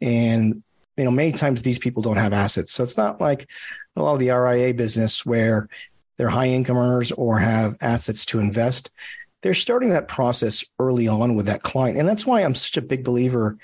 and 0.00 0.62
you 0.96 1.04
know, 1.04 1.10
many 1.10 1.32
times 1.32 1.60
these 1.60 1.78
people 1.78 2.02
don't 2.02 2.16
have 2.16 2.32
assets. 2.32 2.72
So 2.72 2.82
it's 2.82 2.96
not 2.96 3.20
like 3.20 3.50
a 3.96 4.02
lot 4.02 4.14
of 4.14 4.20
the 4.20 4.30
RIA 4.30 4.74
business 4.74 5.24
where 5.24 5.68
they're 6.16 6.28
high 6.28 6.48
income 6.48 6.76
earners 6.76 7.12
or 7.12 7.38
have 7.38 7.76
assets 7.80 8.24
to 8.26 8.38
invest. 8.38 8.90
They're 9.42 9.54
starting 9.54 9.90
that 9.90 10.08
process 10.08 10.64
early 10.78 11.08
on 11.08 11.34
with 11.34 11.46
that 11.46 11.62
client. 11.62 11.98
And 11.98 12.08
that's 12.08 12.26
why 12.26 12.42
I'm 12.42 12.54
such 12.54 12.76
a 12.76 12.82
big 12.82 13.04
believer 13.04 13.58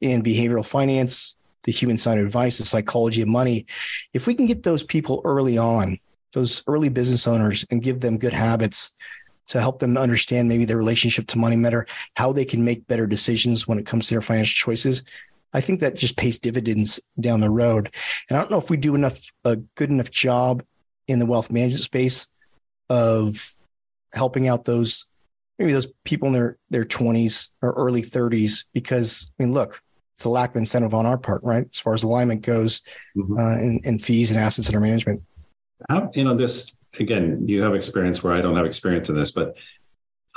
in 0.00 0.22
behavioral 0.22 0.66
finance, 0.66 1.36
the 1.64 1.72
human 1.72 1.98
side 1.98 2.18
of 2.18 2.26
advice, 2.26 2.58
the 2.58 2.64
psychology 2.64 3.22
of 3.22 3.28
money. 3.28 3.66
If 4.12 4.26
we 4.26 4.34
can 4.34 4.46
get 4.46 4.62
those 4.62 4.82
people 4.82 5.20
early 5.24 5.58
on, 5.58 5.98
those 6.32 6.62
early 6.66 6.88
business 6.88 7.26
owners, 7.26 7.64
and 7.70 7.82
give 7.82 8.00
them 8.00 8.18
good 8.18 8.32
habits 8.32 8.96
to 9.48 9.60
help 9.60 9.78
them 9.78 9.96
understand 9.96 10.48
maybe 10.48 10.64
their 10.64 10.76
relationship 10.76 11.26
to 11.28 11.38
money 11.38 11.60
better, 11.60 11.86
how 12.14 12.32
they 12.32 12.44
can 12.44 12.64
make 12.64 12.86
better 12.86 13.06
decisions 13.06 13.66
when 13.66 13.78
it 13.78 13.86
comes 13.86 14.08
to 14.08 14.14
their 14.14 14.22
financial 14.22 14.54
choices, 14.54 15.02
I 15.52 15.60
think 15.60 15.80
that 15.80 15.96
just 15.96 16.16
pays 16.16 16.38
dividends 16.38 17.00
down 17.18 17.40
the 17.40 17.50
road. 17.50 17.90
And 18.28 18.36
I 18.36 18.40
don't 18.40 18.50
know 18.50 18.58
if 18.58 18.70
we 18.70 18.76
do 18.76 18.94
enough 18.94 19.32
a 19.44 19.56
good 19.56 19.90
enough 19.90 20.10
job 20.10 20.62
in 21.06 21.18
the 21.18 21.26
wealth 21.26 21.50
management 21.50 21.82
space 21.82 22.32
of 22.90 23.52
helping 24.12 24.48
out 24.48 24.64
those 24.64 25.04
maybe 25.58 25.72
those 25.72 25.88
people 26.04 26.28
in 26.28 26.32
their 26.32 26.58
their 26.70 26.84
20s 26.84 27.50
or 27.62 27.72
early 27.72 28.02
30s 28.02 28.64
because 28.72 29.32
I 29.38 29.42
mean 29.42 29.52
look 29.52 29.82
it's 30.14 30.24
a 30.24 30.30
lack 30.30 30.50
of 30.50 30.56
incentive 30.56 30.94
on 30.94 31.04
our 31.04 31.18
part 31.18 31.42
right 31.44 31.66
as 31.70 31.80
far 31.80 31.94
as 31.94 32.02
alignment 32.02 32.42
goes 32.42 32.80
mm-hmm. 33.16 33.38
uh, 33.38 33.56
in, 33.58 33.80
in 33.84 33.98
fees 33.98 34.30
and 34.30 34.40
assets 34.40 34.68
under 34.68 34.80
management 34.80 35.22
how 35.88 36.10
you 36.14 36.24
know 36.24 36.34
this 36.34 36.74
again 36.98 37.46
you 37.46 37.62
have 37.62 37.74
experience 37.74 38.22
where 38.22 38.32
I 38.32 38.40
don't 38.40 38.56
have 38.56 38.66
experience 38.66 39.08
in 39.08 39.16
this 39.16 39.30
but 39.30 39.54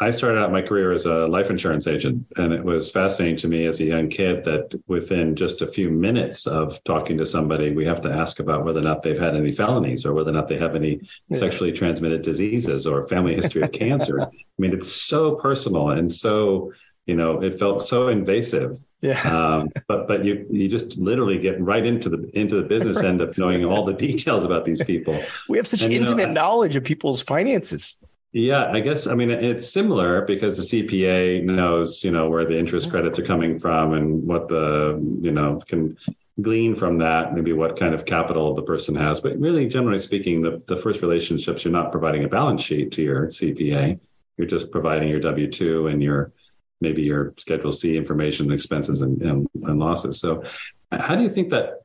I 0.01 0.09
started 0.09 0.41
out 0.41 0.51
my 0.51 0.63
career 0.63 0.91
as 0.91 1.05
a 1.05 1.27
life 1.27 1.51
insurance 1.51 1.85
agent, 1.85 2.25
and 2.37 2.51
it 2.51 2.63
was 2.63 2.89
fascinating 2.89 3.35
to 3.37 3.47
me 3.47 3.67
as 3.67 3.79
a 3.81 3.85
young 3.85 4.09
kid 4.09 4.43
that 4.45 4.73
within 4.87 5.35
just 5.35 5.61
a 5.61 5.67
few 5.67 5.91
minutes 5.91 6.47
of 6.47 6.83
talking 6.85 7.19
to 7.19 7.25
somebody, 7.25 7.71
we 7.75 7.85
have 7.85 8.01
to 8.01 8.11
ask 8.11 8.39
about 8.39 8.65
whether 8.65 8.79
or 8.79 8.83
not 8.83 9.03
they've 9.03 9.19
had 9.19 9.35
any 9.35 9.51
felonies 9.51 10.03
or 10.03 10.15
whether 10.15 10.31
or 10.31 10.33
not 10.33 10.47
they 10.47 10.57
have 10.57 10.75
any 10.75 11.01
sexually 11.33 11.71
transmitted 11.71 12.23
diseases 12.23 12.87
or 12.87 13.07
family 13.09 13.35
history 13.35 13.61
of 13.61 13.71
cancer. 13.73 14.19
I 14.21 14.27
mean, 14.57 14.73
it's 14.73 14.91
so 14.91 15.35
personal 15.35 15.91
and 15.91 16.11
so, 16.11 16.73
you 17.05 17.13
know, 17.13 17.39
it 17.43 17.59
felt 17.59 17.83
so 17.83 18.07
invasive. 18.07 18.79
Yeah. 19.01 19.21
Um, 19.21 19.69
but 19.87 20.07
but 20.07 20.25
you 20.25 20.47
you 20.49 20.67
just 20.67 20.97
literally 20.97 21.37
get 21.37 21.61
right 21.61 21.85
into 21.85 22.09
the 22.09 22.29
into 22.33 22.55
the 22.55 22.67
business 22.67 22.95
right. 22.97 23.05
end 23.05 23.21
of 23.21 23.37
knowing 23.37 23.65
all 23.65 23.85
the 23.85 23.93
details 23.93 24.45
about 24.45 24.65
these 24.65 24.83
people. 24.83 25.19
We 25.47 25.57
have 25.57 25.67
such 25.67 25.83
and, 25.83 25.93
intimate 25.93 26.27
know, 26.27 26.41
knowledge 26.41 26.75
of 26.75 26.83
people's 26.83 27.21
finances. 27.21 27.99
Yeah, 28.33 28.71
I 28.71 28.79
guess 28.79 29.07
I 29.07 29.15
mean 29.15 29.29
it's 29.29 29.69
similar 29.69 30.21
because 30.21 30.55
the 30.55 30.63
CPA 30.63 31.43
knows, 31.43 32.01
you 32.03 32.11
know, 32.11 32.29
where 32.29 32.45
the 32.45 32.57
interest 32.57 32.89
credits 32.89 33.19
are 33.19 33.25
coming 33.25 33.59
from 33.59 33.93
and 33.93 34.23
what 34.25 34.47
the, 34.47 34.97
you 35.21 35.31
know, 35.31 35.61
can 35.67 35.97
glean 36.41 36.75
from 36.75 36.97
that, 36.99 37.33
maybe 37.33 37.51
what 37.51 37.77
kind 37.77 37.93
of 37.93 38.05
capital 38.05 38.55
the 38.55 38.61
person 38.61 38.95
has. 38.95 39.19
But 39.19 39.37
really, 39.37 39.67
generally 39.67 39.99
speaking, 39.99 40.41
the, 40.41 40.61
the 40.67 40.77
first 40.77 41.01
relationships, 41.01 41.65
you're 41.65 41.73
not 41.73 41.91
providing 41.91 42.23
a 42.23 42.29
balance 42.29 42.63
sheet 42.63 42.93
to 42.93 43.01
your 43.01 43.27
CPA. 43.27 43.99
You're 44.37 44.47
just 44.47 44.71
providing 44.71 45.09
your 45.09 45.19
W 45.19 45.51
2 45.51 45.87
and 45.87 46.01
your 46.01 46.31
maybe 46.79 47.01
your 47.01 47.33
Schedule 47.37 47.71
C 47.71 47.97
information, 47.97 48.51
expenses, 48.51 49.01
and, 49.01 49.21
and, 49.21 49.47
and 49.63 49.77
losses. 49.77 50.19
So, 50.19 50.43
how 50.91 51.15
do 51.15 51.23
you 51.23 51.29
think 51.29 51.49
that, 51.49 51.81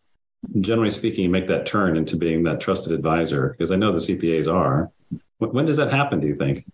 generally 0.61 0.91
speaking, 0.91 1.25
you 1.25 1.31
make 1.31 1.49
that 1.49 1.67
turn 1.67 1.97
into 1.97 2.17
being 2.17 2.45
that 2.45 2.61
trusted 2.61 2.93
advisor? 2.93 3.51
Because 3.51 3.73
I 3.73 3.77
know 3.77 3.93
the 3.93 3.99
CPAs 3.99 4.53
are. 4.53 4.91
When 5.39 5.67
does 5.67 5.77
that 5.77 5.93
happen? 5.93 6.21
Do 6.21 6.27
you 6.27 6.35
think? 6.35 6.65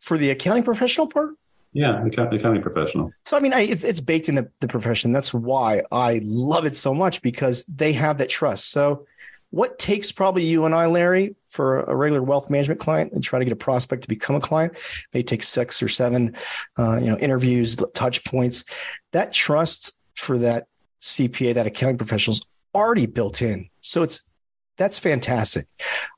For 0.00 0.18
the 0.18 0.30
accounting 0.30 0.64
professional 0.64 1.06
part? 1.06 1.34
Yeah, 1.72 2.04
the 2.04 2.36
accounting 2.36 2.62
professional. 2.62 3.12
So 3.24 3.36
I 3.36 3.40
mean, 3.40 3.52
I, 3.52 3.62
it's 3.62 3.82
it's 3.82 4.00
baked 4.00 4.28
in 4.28 4.36
the, 4.36 4.48
the 4.60 4.68
profession. 4.68 5.10
That's 5.10 5.34
why 5.34 5.82
I 5.90 6.20
love 6.22 6.66
it 6.66 6.76
so 6.76 6.94
much 6.94 7.20
because 7.20 7.64
they 7.64 7.92
have 7.94 8.18
that 8.18 8.28
trust. 8.28 8.70
So, 8.70 9.06
what 9.50 9.78
takes 9.78 10.12
probably 10.12 10.44
you 10.44 10.66
and 10.66 10.74
I, 10.74 10.86
Larry, 10.86 11.34
for 11.48 11.80
a 11.80 11.94
regular 11.96 12.22
wealth 12.22 12.48
management 12.48 12.78
client 12.78 13.12
and 13.12 13.24
try 13.24 13.40
to 13.40 13.44
get 13.44 13.52
a 13.52 13.56
prospect 13.56 14.02
to 14.02 14.08
become 14.08 14.36
a 14.36 14.40
client, 14.40 14.76
may 15.12 15.24
take 15.24 15.42
six 15.42 15.82
or 15.82 15.88
seven, 15.88 16.36
uh, 16.78 16.98
you 17.00 17.10
know, 17.10 17.18
interviews, 17.18 17.76
touch 17.92 18.24
points. 18.24 18.64
That 19.10 19.32
trust 19.32 19.96
for 20.14 20.38
that 20.38 20.68
CPA, 21.00 21.54
that 21.54 21.66
accounting 21.66 21.98
professional, 21.98 22.34
is 22.34 22.46
already 22.72 23.06
built 23.06 23.42
in. 23.42 23.68
So 23.80 24.04
it's 24.04 24.28
that's 24.76 25.00
fantastic. 25.00 25.66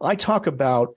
I 0.03 0.17
talk 0.17 0.47
about 0.47 0.95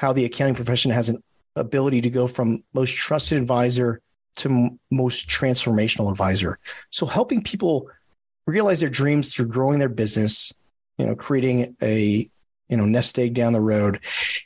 how 0.00 0.14
the 0.14 0.24
accounting 0.24 0.54
profession 0.54 0.90
has 0.90 1.10
an 1.10 1.22
ability 1.56 2.00
to 2.00 2.08
go 2.08 2.26
from 2.26 2.62
most 2.72 2.96
trusted 2.96 3.36
advisor 3.36 4.00
to 4.34 4.78
most 4.90 5.28
transformational 5.28 6.10
advisor. 6.10 6.58
So 6.88 7.04
helping 7.04 7.42
people 7.42 7.86
realize 8.46 8.80
their 8.80 8.88
dreams 8.88 9.34
through 9.34 9.48
growing 9.48 9.78
their 9.78 9.90
business, 9.90 10.54
you 10.96 11.04
know, 11.04 11.14
creating 11.14 11.76
a 11.82 12.26
you 12.70 12.76
know 12.78 12.86
nest 12.86 13.18
egg 13.18 13.34
down 13.34 13.52
the 13.52 13.60
road, 13.60 14.00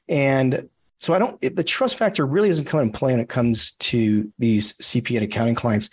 and 0.09 0.69
so 0.99 1.15
I 1.15 1.21
don't. 1.21 1.41
The 1.41 1.63
trust 1.63 1.99
factor 1.99 2.27
really 2.27 2.49
doesn't 2.49 2.67
come 2.67 2.81
in 2.81 2.91
play 2.91 3.13
when 3.13 3.21
it 3.21 3.29
comes 3.29 3.77
to 3.77 4.33
these 4.39 4.73
CPA 4.79 5.19
and 5.19 5.25
accounting 5.25 5.55
clients. 5.55 5.89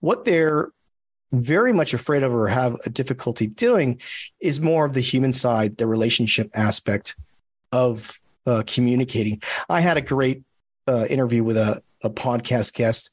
What 0.00 0.24
they're 0.24 0.72
very 1.30 1.72
much 1.72 1.94
afraid 1.94 2.24
of 2.24 2.34
or 2.34 2.48
have 2.48 2.76
a 2.84 2.90
difficulty 2.90 3.46
doing 3.46 4.00
is 4.40 4.60
more 4.60 4.84
of 4.84 4.94
the 4.94 5.00
human 5.00 5.32
side, 5.32 5.76
the 5.76 5.86
relationship 5.86 6.50
aspect 6.54 7.14
of 7.70 8.18
uh, 8.46 8.62
communicating. 8.66 9.40
I 9.68 9.80
had 9.80 9.96
a 9.96 10.02
great 10.02 10.42
uh, 10.86 11.06
interview 11.08 11.44
with 11.44 11.56
a, 11.56 11.80
a 12.02 12.10
podcast 12.10 12.74
guest. 12.74 13.10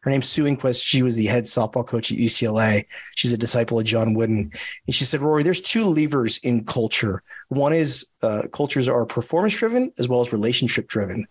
Her 0.00 0.10
name's 0.10 0.28
Sue 0.28 0.44
Enquist. 0.44 0.86
She 0.86 1.02
was 1.02 1.16
the 1.16 1.26
head 1.26 1.44
softball 1.44 1.86
coach 1.86 2.12
at 2.12 2.18
UCLA. 2.18 2.84
She's 3.14 3.32
a 3.32 3.38
disciple 3.38 3.78
of 3.78 3.86
John 3.86 4.12
Wooden. 4.12 4.52
And 4.86 4.94
she 4.94 5.04
said, 5.04 5.20
Rory, 5.20 5.42
there's 5.42 5.62
two 5.62 5.86
levers 5.86 6.36
in 6.38 6.64
culture. 6.64 7.22
One 7.48 7.72
is 7.72 8.06
uh, 8.22 8.42
cultures 8.52 8.86
are 8.86 9.06
performance 9.06 9.56
driven 9.56 9.92
as 9.98 10.06
well 10.06 10.20
as 10.20 10.30
relationship 10.30 10.88
driven. 10.88 11.26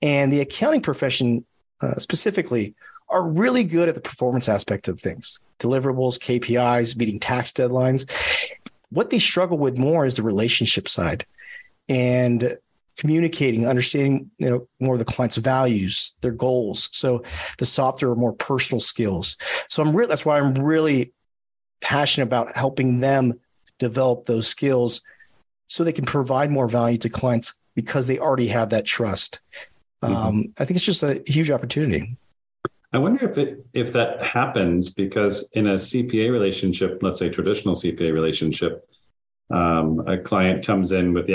And 0.00 0.32
the 0.32 0.40
accounting 0.40 0.80
profession 0.80 1.44
uh, 1.82 1.96
specifically 1.96 2.74
are 3.10 3.28
really 3.28 3.62
good 3.62 3.90
at 3.90 3.94
the 3.94 4.00
performance 4.00 4.48
aspect 4.48 4.88
of 4.88 4.98
things 4.98 5.40
deliverables, 5.58 6.18
KPIs, 6.18 6.96
meeting 6.96 7.20
tax 7.20 7.52
deadlines. 7.52 8.10
What 8.88 9.10
they 9.10 9.18
struggle 9.18 9.58
with 9.58 9.78
more 9.78 10.06
is 10.06 10.16
the 10.16 10.22
relationship 10.22 10.88
side. 10.88 11.26
And 11.88 12.56
communicating, 12.98 13.66
understanding, 13.66 14.30
you 14.38 14.50
know, 14.50 14.68
more 14.80 14.94
of 14.94 14.98
the 14.98 15.04
client's 15.04 15.36
values, 15.36 16.16
their 16.20 16.32
goals. 16.32 16.88
So 16.92 17.22
the 17.58 17.66
softer 17.66 18.10
or 18.10 18.16
more 18.16 18.32
personal 18.32 18.80
skills. 18.80 19.36
So 19.68 19.82
I'm 19.82 19.94
really, 19.94 20.08
that's 20.08 20.24
why 20.24 20.38
I'm 20.38 20.54
really 20.54 21.12
passionate 21.80 22.26
about 22.26 22.56
helping 22.56 23.00
them 23.00 23.34
develop 23.78 24.24
those 24.24 24.46
skills 24.46 25.02
so 25.66 25.82
they 25.82 25.92
can 25.92 26.04
provide 26.04 26.50
more 26.50 26.68
value 26.68 26.98
to 26.98 27.08
clients 27.08 27.58
because 27.74 28.06
they 28.06 28.18
already 28.18 28.48
have 28.48 28.70
that 28.70 28.84
trust. 28.84 29.40
Mm-hmm. 30.02 30.14
Um, 30.14 30.44
I 30.58 30.64
think 30.64 30.76
it's 30.76 30.86
just 30.86 31.02
a 31.02 31.22
huge 31.26 31.50
opportunity. 31.50 32.16
I 32.92 32.98
wonder 32.98 33.28
if 33.28 33.38
it 33.38 33.66
if 33.72 33.92
that 33.94 34.22
happens 34.22 34.88
because 34.90 35.48
in 35.54 35.66
a 35.66 35.74
CPA 35.74 36.30
relationship, 36.30 37.02
let's 37.02 37.18
say 37.18 37.28
traditional 37.28 37.74
CPA 37.74 38.12
relationship, 38.12 38.88
um, 39.50 40.06
a 40.06 40.16
client 40.16 40.64
comes 40.64 40.92
in 40.92 41.12
with 41.12 41.26
the 41.26 41.34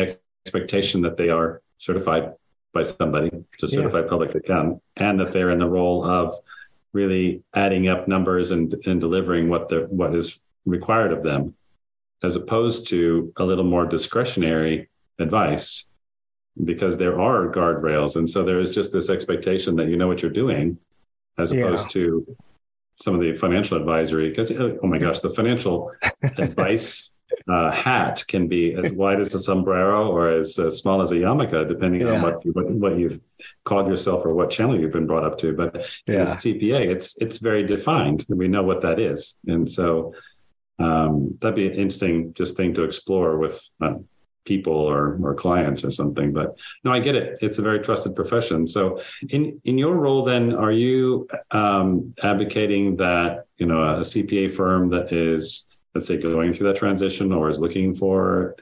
expectation 0.50 1.02
that 1.02 1.18
they 1.18 1.30
are 1.30 1.62
certified 1.78 2.34
by 2.74 2.84
somebody 2.84 3.30
to 3.60 3.68
certified 3.68 4.04
yeah. 4.06 4.10
public 4.10 4.36
accountant 4.36 4.82
and 4.98 5.20
that 5.20 5.32
they're 5.32 5.52
in 5.52 5.60
the 5.60 5.68
role 5.68 6.04
of 6.04 6.34
really 6.94 7.44
adding 7.54 7.88
up 7.88 8.08
numbers 8.08 8.52
and, 8.52 8.74
and 8.86 9.00
delivering 9.00 9.48
what 9.48 9.70
the 9.70 9.82
what 9.90 10.16
is 10.16 10.40
required 10.66 11.12
of 11.12 11.22
them 11.24 11.56
as 12.24 12.36
opposed 12.36 12.88
to 12.88 13.32
a 13.38 13.44
little 13.44 13.64
more 13.64 13.86
discretionary 13.86 14.90
advice 15.20 15.88
because 16.66 16.98
there 16.98 17.20
are 17.22 17.48
guardrails. 17.52 18.16
And 18.16 18.30
so 18.30 18.44
there 18.44 18.60
is 18.60 18.72
just 18.72 18.92
this 18.92 19.10
expectation 19.10 19.76
that 19.78 19.88
you 19.88 19.98
know 19.98 20.08
what 20.08 20.22
you're 20.22 20.32
doing 20.32 20.78
as 21.38 21.52
opposed 21.52 21.96
yeah. 21.96 22.02
to 22.02 22.38
some 22.96 23.16
of 23.16 23.22
the 23.22 23.34
financial 23.36 23.78
advisory. 23.78 24.30
Because, 24.30 24.52
oh 24.52 24.80
my 24.84 24.98
gosh, 24.98 25.20
the 25.20 25.30
financial 25.30 25.92
advice 26.38 27.12
uh, 27.50 27.72
hat 27.72 28.24
can 28.28 28.48
be 28.48 28.76
as 28.76 28.92
wide 29.02 29.20
as 29.20 29.34
a 29.34 29.40
sombrero 29.40 30.10
or 30.12 30.30
as 30.30 30.60
uh, 30.60 30.70
small 30.70 31.02
as 31.02 31.12
a 31.12 31.16
yarmulke, 31.16 31.68
depending 31.68 32.02
yeah. 32.02 32.14
on 32.14 32.22
what, 32.22 32.46
what, 32.46 32.70
what 32.70 32.98
you've 33.00 33.20
called 33.64 33.88
yourself 33.88 34.26
or 34.26 34.34
what 34.34 34.50
channel 34.50 34.80
you've 34.80 34.92
been 34.92 35.08
brought 35.08 35.24
up 35.26 35.38
to. 35.40 35.54
But 35.54 35.88
yeah. 36.06 36.22
as 36.22 36.38
CPA, 36.38 36.92
it's 36.92 37.16
it's 37.20 37.38
very 37.38 37.66
defined, 37.66 38.26
and 38.30 38.38
we 38.38 38.48
know 38.48 38.64
what 38.64 38.82
that 38.82 39.00
is. 39.00 39.36
And 39.48 39.70
so 39.70 40.14
um, 40.78 41.38
that'd 41.42 41.56
be 41.56 41.68
an 41.68 41.74
interesting 41.74 42.34
just 42.34 42.56
thing 42.56 42.74
to 42.76 42.84
explore 42.84 43.38
with 43.38 43.68
uh, 43.82 43.96
people 44.46 44.74
or 44.74 45.20
or 45.24 45.34
clients 45.34 45.84
or 45.84 45.92
something. 45.92 46.32
But 46.34 46.58
no, 46.84 46.92
I 46.92 47.00
get 47.00 47.16
it. 47.16 47.40
It's 47.42 47.60
a 47.60 47.62
very 47.62 47.80
trusted 47.80 48.16
profession. 48.16 48.68
So 48.68 49.02
in 49.30 49.60
in 49.66 49.78
your 49.78 49.96
role, 49.96 50.24
then, 50.24 50.54
are 50.54 50.72
you 50.72 51.28
um, 51.52 52.14
advocating 52.22 52.98
that 52.98 53.46
you 53.58 53.66
know 53.66 53.82
a 53.82 54.02
CPA 54.02 54.54
firm 54.54 54.90
that 54.90 55.12
is 55.12 55.69
let's 55.96 56.08
say 56.08 56.18
going 56.18 56.54
through 56.54 56.68
that 56.68 56.78
transition 56.78 57.32
or 57.32 57.50
is 57.50 57.60
looking 57.60 57.96
for 57.96 58.56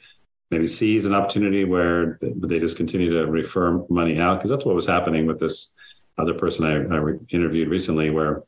maybe 0.49 0.65
sees 0.65 1.05
an 1.05 1.13
opportunity 1.13 1.65
where 1.65 2.19
they 2.21 2.59
just 2.59 2.77
continue 2.77 3.11
to 3.11 3.25
refer 3.29 3.85
money 3.89 4.19
out? 4.19 4.37
Because 4.37 4.49
that's 4.49 4.65
what 4.65 4.75
was 4.75 4.85
happening 4.85 5.25
with 5.25 5.39
this 5.39 5.73
other 6.17 6.33
person 6.33 6.65
I, 6.65 6.95
I 6.95 7.13
interviewed 7.29 7.69
recently 7.69 8.09
where 8.09 8.43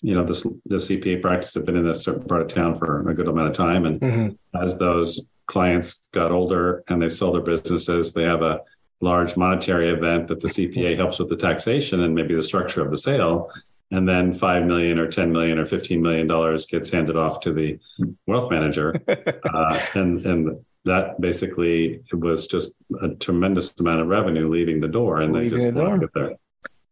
you 0.00 0.14
know 0.14 0.24
this 0.24 0.42
the 0.42 0.76
CPA 0.76 1.22
practice 1.22 1.54
had 1.54 1.66
been 1.66 1.76
in 1.76 1.88
a 1.88 1.94
certain 1.94 2.24
part 2.24 2.42
of 2.42 2.48
town 2.48 2.76
for 2.76 3.08
a 3.08 3.14
good 3.14 3.28
amount 3.28 3.48
of 3.48 3.54
time. 3.54 3.86
And 3.86 4.00
mm-hmm. 4.00 4.62
as 4.62 4.78
those 4.78 5.26
clients 5.46 6.08
got 6.12 6.32
older 6.32 6.82
and 6.88 7.00
they 7.02 7.08
sold 7.08 7.34
their 7.34 7.42
businesses 7.42 8.12
they 8.12 8.22
have 8.22 8.42
a 8.42 8.60
large 9.00 9.36
monetary 9.36 9.90
event 9.90 10.28
that 10.28 10.40
the 10.40 10.48
CPA 10.48 10.96
helps 10.96 11.18
with 11.18 11.28
the 11.28 11.36
taxation 11.36 12.04
and 12.04 12.14
maybe 12.14 12.34
the 12.34 12.42
structure 12.42 12.80
of 12.80 12.90
the 12.90 12.96
sale 12.96 13.50
and 13.92 14.08
then 14.08 14.34
five 14.34 14.64
million 14.64 14.98
or 14.98 15.06
ten 15.06 15.30
million 15.30 15.58
or 15.58 15.66
fifteen 15.66 16.02
million 16.02 16.26
dollars 16.26 16.66
gets 16.66 16.90
handed 16.90 17.16
off 17.16 17.40
to 17.40 17.52
the 17.52 17.78
wealth 18.26 18.50
manager, 18.50 18.94
uh, 19.08 19.80
and 19.94 20.24
and 20.26 20.64
that 20.84 21.20
basically 21.20 22.02
was 22.12 22.46
just 22.46 22.74
a 23.02 23.10
tremendous 23.10 23.78
amount 23.78 24.00
of 24.00 24.08
revenue 24.08 24.50
leaving 24.50 24.80
the 24.80 24.88
door, 24.88 25.20
and 25.20 25.32
leaving 25.32 25.58
they 25.58 25.64
just 25.66 25.76
the 25.76 26.02
it 26.02 26.10
there. 26.14 26.32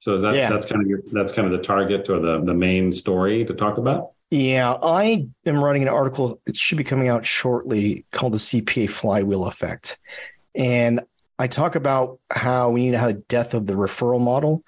So 0.01 0.15
is 0.15 0.23
that 0.23 0.35
yeah. 0.35 0.49
that's 0.49 0.67
kind 0.67 0.81
of 0.81 0.89
your, 0.89 1.01
that's 1.13 1.33
kind 1.33 1.47
of 1.47 1.53
the 1.53 1.65
target 1.65 2.09
or 2.09 2.21
the 2.21 2.43
the 2.45 2.55
main 2.55 2.93
story 2.93 3.45
to 3.47 3.55
talk 3.55 3.79
about? 3.79 4.13
Yeah, 4.31 4.77
I 4.83 5.27
am 5.45 5.63
writing 5.63 5.83
an 5.83 5.89
article. 5.89 6.41
It 6.47 6.57
should 6.57 6.79
be 6.79 6.85
coming 6.85 7.09
out 7.09 7.27
shortly 7.27 8.07
called 8.13 8.35
the 8.35 8.39
CPA 8.39 8.89
flywheel 8.89 9.47
effect. 9.47 9.99
And 10.55 11.01
I 11.41 11.47
talk 11.47 11.75
about 11.75 12.21
how 12.31 12.71
we 12.71 12.85
need 12.85 12.91
to 12.91 12.99
have 12.99 13.11
a 13.11 13.15
death 13.15 13.55
of 13.55 13.65
the 13.67 13.73
referral 13.73 14.21
model. 14.21 14.63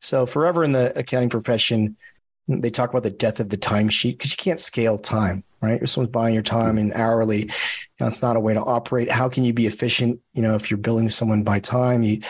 So 0.00 0.24
forever 0.24 0.62
in 0.62 0.70
the 0.70 0.96
accounting 0.96 1.30
profession, 1.30 1.96
they 2.46 2.70
talk 2.70 2.90
about 2.90 3.02
the 3.02 3.10
death 3.10 3.40
of 3.40 3.48
the 3.48 3.56
timesheet 3.56 4.12
because 4.12 4.30
you 4.30 4.36
can't 4.36 4.60
scale 4.60 4.98
time, 4.98 5.42
right? 5.60 5.82
If 5.82 5.90
someone's 5.90 6.12
buying 6.12 6.34
your 6.34 6.44
time 6.44 6.78
in 6.78 6.92
hourly, 6.92 7.50
know, 7.98 8.10
not 8.22 8.36
a 8.36 8.40
way 8.40 8.54
to 8.54 8.60
operate. 8.60 9.10
How 9.10 9.28
can 9.28 9.42
you 9.42 9.52
be 9.52 9.66
efficient? 9.66 10.20
You 10.32 10.42
know, 10.42 10.54
if 10.54 10.70
you're 10.70 10.78
billing 10.78 11.08
someone 11.08 11.42
by 11.42 11.58
time, 11.58 12.04
you 12.04 12.20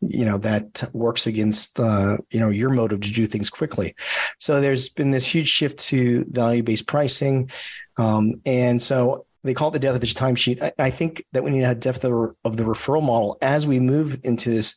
you 0.00 0.24
know 0.24 0.38
that 0.38 0.82
works 0.92 1.26
against 1.26 1.80
uh, 1.80 2.16
you 2.30 2.40
know 2.40 2.50
your 2.50 2.70
motive 2.70 3.00
to 3.02 3.12
do 3.12 3.26
things 3.26 3.50
quickly. 3.50 3.94
So 4.38 4.60
there's 4.62 4.88
been 4.88 5.10
this 5.10 5.34
huge 5.34 5.48
shift 5.48 5.80
to 5.90 6.24
value 6.28 6.62
based 6.62 6.86
pricing, 6.86 7.50
um, 7.98 8.34
and 8.46 8.80
so 8.80 9.26
they 9.44 9.54
call 9.54 9.68
it 9.68 9.72
the 9.72 9.78
death 9.78 9.94
of 9.94 10.00
the 10.00 10.06
timesheet. 10.06 10.60
I, 10.62 10.72
I 10.78 10.90
think 10.90 11.24
that 11.32 11.44
we 11.44 11.50
need 11.50 11.60
to 11.60 11.66
have 11.66 11.80
depth 11.80 12.04
of, 12.04 12.34
of 12.44 12.56
the 12.56 12.64
referral 12.64 13.02
model 13.02 13.36
as 13.42 13.66
we 13.66 13.78
move 13.78 14.20
into 14.24 14.50
this 14.50 14.76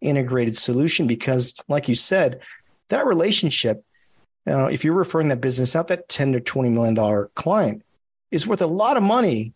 integrated 0.00 0.56
solution 0.56 1.06
because, 1.06 1.54
like 1.68 1.88
you 1.88 1.94
said, 1.94 2.42
that 2.88 3.06
relationship, 3.06 3.84
know, 4.46 4.66
if 4.66 4.84
you're 4.84 4.94
referring 4.94 5.28
that 5.28 5.40
business 5.40 5.76
out, 5.76 5.88
that 5.88 6.08
10 6.08 6.32
to 6.32 6.40
20 6.40 6.70
million 6.70 6.94
dollar 6.94 7.30
client 7.34 7.82
is 8.30 8.46
worth 8.46 8.62
a 8.62 8.66
lot 8.66 8.96
of 8.96 9.02
money 9.02 9.54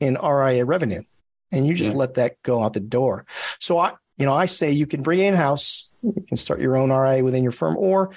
in 0.00 0.14
RIA 0.14 0.64
revenue. 0.64 1.02
And 1.50 1.66
you 1.66 1.74
just 1.74 1.92
yeah. 1.92 1.98
let 1.98 2.14
that 2.14 2.42
go 2.42 2.62
out 2.62 2.74
the 2.74 2.80
door. 2.80 3.24
So 3.58 3.78
I, 3.78 3.94
you 4.18 4.26
know, 4.26 4.34
I 4.34 4.46
say 4.46 4.72
you 4.72 4.86
can 4.86 5.02
bring 5.02 5.20
it 5.20 5.28
in 5.28 5.34
house, 5.34 5.94
you 6.02 6.24
can 6.26 6.36
start 6.36 6.60
your 6.60 6.76
own 6.76 6.90
RIA 6.90 7.24
within 7.24 7.42
your 7.42 7.52
firm, 7.52 7.76
or 7.76 8.12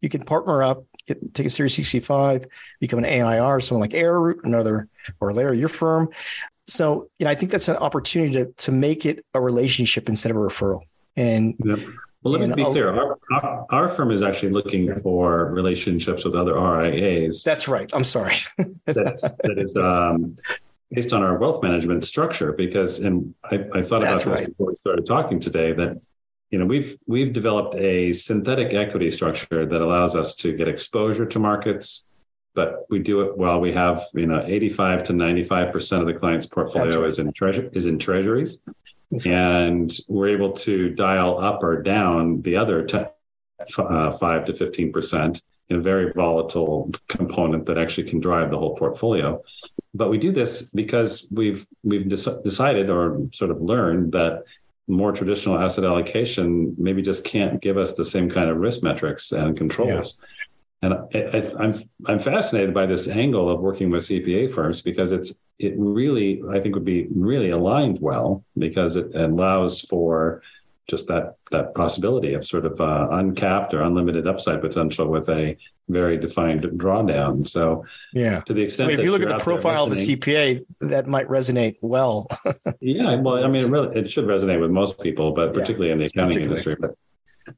you 0.00 0.08
can 0.08 0.22
partner 0.22 0.62
up 0.62 0.84
get, 1.06 1.34
take 1.34 1.46
a 1.46 1.50
Series 1.50 1.74
65, 1.74 2.46
become 2.80 2.98
an 2.98 3.04
AIR, 3.04 3.60
someone 3.60 3.80
like 3.80 3.94
Arrowroot, 3.94 4.44
another, 4.44 4.88
or 5.20 5.32
Larry, 5.32 5.58
your 5.58 5.68
firm. 5.68 6.08
So, 6.66 7.06
you 7.18 7.24
know, 7.24 7.30
I 7.30 7.34
think 7.34 7.52
that's 7.52 7.68
an 7.68 7.76
opportunity 7.76 8.32
to, 8.32 8.46
to 8.46 8.72
make 8.72 9.06
it 9.06 9.24
a 9.34 9.40
relationship 9.40 10.08
instead 10.08 10.30
of 10.30 10.36
a 10.36 10.40
referral. 10.40 10.82
And 11.16 11.54
yep. 11.64 11.78
Well, 12.22 12.40
let 12.40 12.48
me 12.48 12.56
be 12.56 12.64
clear. 12.64 12.90
Our, 12.90 13.18
our, 13.30 13.66
our, 13.70 13.88
firm 13.88 14.10
is 14.10 14.24
actually 14.24 14.50
looking 14.50 14.92
for 14.96 15.46
relationships 15.52 16.24
with 16.24 16.34
other 16.34 16.54
RIAs. 16.54 17.44
That's 17.44 17.68
right. 17.68 17.88
I'm 17.94 18.02
sorry. 18.02 18.34
that's, 18.84 19.22
that 19.22 19.54
is 19.58 19.76
um, 19.76 20.34
based 20.90 21.12
on 21.12 21.22
our 21.22 21.38
wealth 21.38 21.62
management 21.62 22.04
structure 22.04 22.52
because, 22.52 22.98
and 22.98 23.32
I, 23.44 23.64
I 23.74 23.82
thought 23.82 24.02
about 24.02 24.14
this 24.14 24.26
right. 24.26 24.46
before 24.48 24.66
we 24.66 24.74
started 24.74 25.06
talking 25.06 25.38
today, 25.38 25.72
that 25.74 26.00
you 26.50 26.58
know 26.58 26.66
we've 26.66 26.96
we've 27.06 27.32
developed 27.32 27.74
a 27.74 28.12
synthetic 28.12 28.74
equity 28.74 29.10
structure 29.10 29.66
that 29.66 29.80
allows 29.80 30.14
us 30.16 30.36
to 30.36 30.52
get 30.52 30.68
exposure 30.68 31.26
to 31.26 31.38
markets 31.38 32.06
but 32.56 32.86
we 32.88 32.98
do 32.98 33.20
it 33.20 33.36
while 33.36 33.60
we 33.60 33.72
have 33.72 34.02
you 34.14 34.26
know 34.26 34.42
85 34.44 35.04
to 35.04 35.12
95 35.12 35.72
percent 35.72 36.00
of 36.00 36.08
the 36.08 36.18
client's 36.18 36.46
portfolio 36.46 37.00
right. 37.00 37.08
is 37.08 37.20
in 37.20 37.32
treasure 37.32 37.70
is 37.72 37.86
in 37.86 38.00
treasuries. 38.00 38.58
And 39.24 39.96
we're 40.08 40.30
able 40.30 40.52
to 40.52 40.90
dial 40.90 41.38
up 41.38 41.62
or 41.62 41.80
down 41.80 42.42
the 42.42 42.56
other 42.56 42.84
t- 42.84 43.04
uh, 43.78 44.10
5 44.10 44.44
to 44.46 44.52
15 44.52 44.92
percent 44.92 45.42
in 45.68 45.76
a 45.76 45.80
very 45.80 46.12
volatile 46.12 46.90
component 47.06 47.66
that 47.66 47.78
actually 47.78 48.08
can 48.08 48.18
drive 48.18 48.50
the 48.50 48.58
whole 48.58 48.74
portfolio. 48.74 49.42
But 49.94 50.10
we 50.10 50.18
do 50.18 50.32
this 50.32 50.62
because 50.62 51.28
we've 51.30 51.64
we've 51.84 52.08
de- 52.08 52.42
decided 52.42 52.90
or 52.90 53.28
sort 53.32 53.52
of 53.52 53.60
learned 53.60 54.12
that 54.12 54.42
more 54.88 55.12
traditional 55.12 55.58
asset 55.58 55.84
allocation 55.84 56.74
maybe 56.78 57.02
just 57.02 57.24
can't 57.24 57.60
give 57.60 57.76
us 57.76 57.94
the 57.94 58.04
same 58.04 58.30
kind 58.30 58.48
of 58.48 58.58
risk 58.58 58.82
metrics 58.82 59.32
and 59.32 59.56
controls. 59.56 60.18
Yeah. 60.18 60.26
And 60.82 60.94
I, 60.94 61.18
am 61.18 61.58
I'm, 61.58 61.82
I'm 62.06 62.18
fascinated 62.18 62.74
by 62.74 62.86
this 62.86 63.08
angle 63.08 63.50
of 63.50 63.60
working 63.60 63.90
with 63.90 64.04
CPA 64.04 64.52
firms 64.52 64.82
because 64.82 65.10
it's 65.10 65.34
it 65.58 65.74
really 65.76 66.42
I 66.50 66.60
think 66.60 66.74
would 66.74 66.84
be 66.84 67.08
really 67.14 67.50
aligned 67.50 67.98
well 68.00 68.44
because 68.58 68.96
it 68.96 69.14
allows 69.14 69.80
for 69.80 70.42
just 70.88 71.08
that 71.08 71.36
that 71.50 71.74
possibility 71.74 72.34
of 72.34 72.46
sort 72.46 72.64
of 72.64 72.80
uh, 72.80 73.08
uncapped 73.12 73.74
or 73.74 73.82
unlimited 73.82 74.26
upside 74.26 74.60
potential 74.60 75.08
with 75.08 75.28
a 75.28 75.56
very 75.88 76.16
defined 76.16 76.62
drawdown. 76.62 77.46
So, 77.46 77.84
yeah, 78.12 78.40
to 78.40 78.54
the 78.54 78.62
extent 78.62 78.88
I 78.88 78.90
mean, 78.92 79.00
if 79.00 79.04
you 79.04 79.10
look 79.10 79.22
at 79.22 79.28
the 79.28 79.38
profile 79.38 79.84
of 79.84 79.92
a 79.92 79.96
CPA, 79.96 80.64
that 80.80 81.06
might 81.06 81.28
resonate 81.28 81.76
well. 81.82 82.28
yeah, 82.80 83.16
well, 83.20 83.44
I 83.44 83.48
mean, 83.48 83.64
it, 83.64 83.70
really, 83.70 83.98
it 83.98 84.10
should 84.10 84.26
resonate 84.26 84.60
with 84.60 84.70
most 84.70 85.00
people, 85.00 85.32
but 85.32 85.52
particularly 85.52 85.88
yeah, 85.88 85.92
in 85.92 85.98
the 85.98 86.04
accounting 86.04 86.44
industry. 86.44 86.76
But 86.78 86.96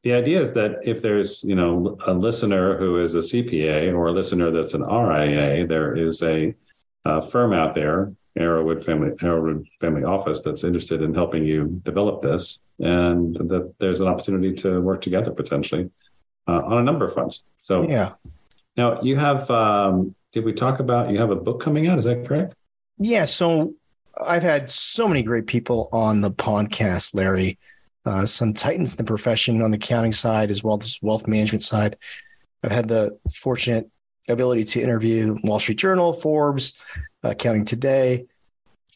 the 0.03 0.13
idea 0.13 0.41
is 0.41 0.53
that 0.53 0.81
if 0.83 1.03
there's 1.03 1.45
you 1.45 1.55
know 1.55 1.99
a 2.07 2.13
listener 2.13 2.79
who 2.79 3.01
is 3.03 3.15
a 3.15 3.19
CPA 3.19 3.95
or 3.95 4.09
a 4.09 4.13
listener 4.13 4.51
that's 4.51 4.75
an 4.75 4.83
RIA, 4.83 5.67
there 5.67 5.97
is 5.97 6.23
a, 6.23 6.55
a 7.05 7.21
firm 7.21 7.53
out 7.53 7.75
there 7.75 8.13
Arrowroot 8.39 8.85
Family 8.85 9.11
Arrowroot 9.23 9.67
Family 9.81 10.05
Office 10.05 10.41
that's 10.41 10.65
interested 10.65 11.03
in 11.03 11.15
helping 11.15 11.45
you 11.45 11.81
develop 11.85 12.23
this, 12.23 12.63
and 12.79 13.35
that 13.37 13.75
there's 13.79 14.01
an 14.01 14.07
opportunity 14.07 14.55
to 14.55 14.81
work 14.81 15.01
together 15.01 15.31
potentially 15.31 15.91
uh, 16.47 16.63
on 16.65 16.79
a 16.79 16.83
number 16.83 17.05
of 17.05 17.13
fronts. 17.13 17.45
So 17.57 17.89
yeah. 17.89 18.15
Now 18.77 19.01
you 19.03 19.17
have. 19.17 19.51
Um, 19.51 20.15
did 20.33 20.45
we 20.45 20.53
talk 20.53 20.79
about 20.79 21.11
you 21.11 21.19
have 21.19 21.31
a 21.31 21.37
book 21.37 21.61
coming 21.61 21.89
out? 21.89 21.99
Is 21.99 22.05
that 22.05 22.27
correct? 22.27 22.55
Yeah. 22.99 23.25
So 23.25 23.75
I've 24.21 24.43
had 24.43 24.71
so 24.71 25.09
many 25.09 25.23
great 25.23 25.47
people 25.47 25.89
on 25.93 26.21
the 26.21 26.31
podcast, 26.31 27.15
Larry. 27.15 27.59
Uh, 28.05 28.25
some 28.25 28.55
titans 28.55 28.95
in 28.95 28.99
the 28.99 29.05
profession 29.05 29.61
on 29.61 29.71
the 29.71 29.77
accounting 29.77 30.13
side 30.13 30.51
as 30.51 30.65
well 30.65 30.79
as 30.81 30.99
wealth 31.03 31.27
management 31.27 31.63
side. 31.63 31.97
I've 32.63 32.73
had 32.73 32.89
the 32.89 33.19
fortunate 33.35 33.91
ability 34.29 34.65
to 34.65 34.81
interview 34.81 35.37
Wall 35.45 35.59
Street 35.59 35.79
Journal, 35.79 36.13
Forbes, 36.13 36.83
Accounting 37.23 37.65
Today, 37.65 38.27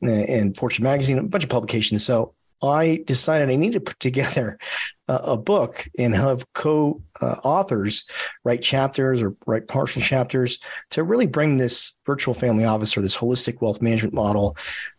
and 0.03 0.57
Fortune 0.57 0.85
Magazine, 0.85 1.18
a 1.18 1.23
bunch 1.25 1.45
of 1.45 1.51
publications. 1.51 2.05
So 2.05 2.35
I 2.62 3.03
decided 3.07 3.51
I 3.51 3.57
needed 3.57 3.85
to 3.85 3.90
put 3.90 3.98
together 4.01 4.59
a, 5.09 5.14
a 5.14 5.37
book 5.37 5.87
and 5.98 6.14
have 6.14 6.51
co-authors 6.53 8.09
write 8.44 8.62
chapters 8.62 9.22
or 9.22 9.35
write 9.46 9.68
partial 9.68 10.03
chapters 10.03 10.59
to 10.90 11.03
really 11.03 11.27
bring 11.27 11.57
this 11.57 11.98
virtual 12.07 12.35
family 12.35 12.64
office 12.64 12.96
or 12.96 13.03
this 13.03 13.16
holistic 13.16 13.61
wealth 13.61 13.83
management 13.83 14.14
model 14.14 14.57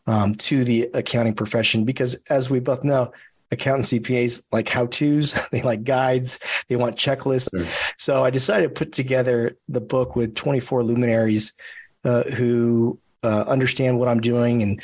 um, 0.07 0.35
to 0.35 0.63
the 0.63 0.89
accounting 0.93 1.33
profession. 1.33 1.85
Because 1.85 2.15
as 2.29 2.49
we 2.49 2.59
both 2.59 2.83
know, 2.83 3.11
accountant 3.51 3.85
CPAs 3.85 4.47
like 4.51 4.67
how 4.67 4.87
to's, 4.87 5.47
they 5.51 5.61
like 5.61 5.83
guides, 5.83 6.65
they 6.67 6.75
want 6.75 6.97
checklists. 6.97 7.49
Sure. 7.55 7.93
So 7.97 8.23
I 8.23 8.29
decided 8.29 8.67
to 8.67 8.73
put 8.73 8.91
together 8.91 9.55
the 9.69 9.81
book 9.81 10.15
with 10.15 10.35
24 10.35 10.83
luminaries 10.83 11.53
uh, 12.03 12.23
who 12.23 12.99
uh, 13.23 13.45
understand 13.47 13.99
what 13.99 14.07
I'm 14.07 14.21
doing 14.21 14.61
and 14.61 14.81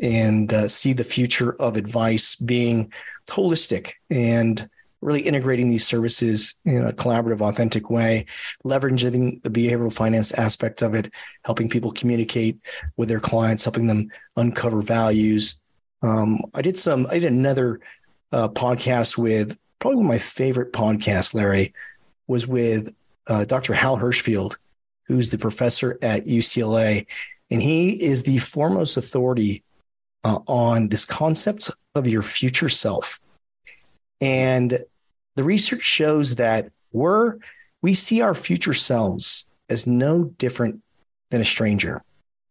and 0.00 0.52
uh, 0.52 0.68
see 0.68 0.92
the 0.92 1.04
future 1.04 1.54
of 1.60 1.76
advice 1.76 2.36
being 2.36 2.92
holistic 3.28 3.92
and 4.10 4.68
really 5.02 5.20
integrating 5.20 5.68
these 5.68 5.86
services 5.86 6.54
in 6.64 6.86
a 6.86 6.92
collaborative, 6.92 7.40
authentic 7.40 7.90
way, 7.90 8.24
leveraging 8.64 9.42
the 9.42 9.50
behavioral 9.50 9.92
finance 9.92 10.32
aspect 10.32 10.80
of 10.80 10.94
it, 10.94 11.12
helping 11.44 11.68
people 11.68 11.90
communicate 11.90 12.58
with 12.96 13.08
their 13.08 13.20
clients, 13.20 13.64
helping 13.64 13.88
them 13.88 14.08
uncover 14.36 14.80
values. 14.80 15.60
Um, 16.02 16.40
I 16.54 16.62
did 16.62 16.76
some. 16.76 17.06
I 17.10 17.18
did 17.18 17.32
another 17.32 17.80
uh, 18.30 18.48
podcast 18.48 19.18
with 19.18 19.58
probably 19.78 19.96
one 19.96 20.06
of 20.06 20.10
my 20.10 20.18
favorite 20.18 20.72
podcasts. 20.72 21.34
Larry 21.34 21.74
was 22.28 22.46
with 22.46 22.94
uh, 23.26 23.44
Dr. 23.44 23.74
Hal 23.74 23.98
Hershfield, 23.98 24.56
who's 25.06 25.30
the 25.30 25.38
professor 25.38 25.98
at 26.00 26.24
UCLA, 26.24 27.06
and 27.52 27.60
he 27.60 28.02
is 28.02 28.22
the 28.22 28.38
foremost 28.38 28.96
authority 28.96 29.62
uh, 30.24 30.38
on 30.46 30.88
this 30.88 31.04
concept 31.04 31.70
of 31.94 32.08
your 32.08 32.22
future 32.22 32.70
self. 32.70 33.20
And 34.22 34.78
the 35.36 35.44
research 35.44 35.82
shows 35.82 36.36
that 36.36 36.70
we're 36.92 37.36
we 37.82 37.92
see 37.92 38.22
our 38.22 38.34
future 38.34 38.72
selves 38.72 39.48
as 39.68 39.86
no 39.86 40.24
different 40.24 40.80
than 41.30 41.42
a 41.42 41.44
stranger. 41.44 42.02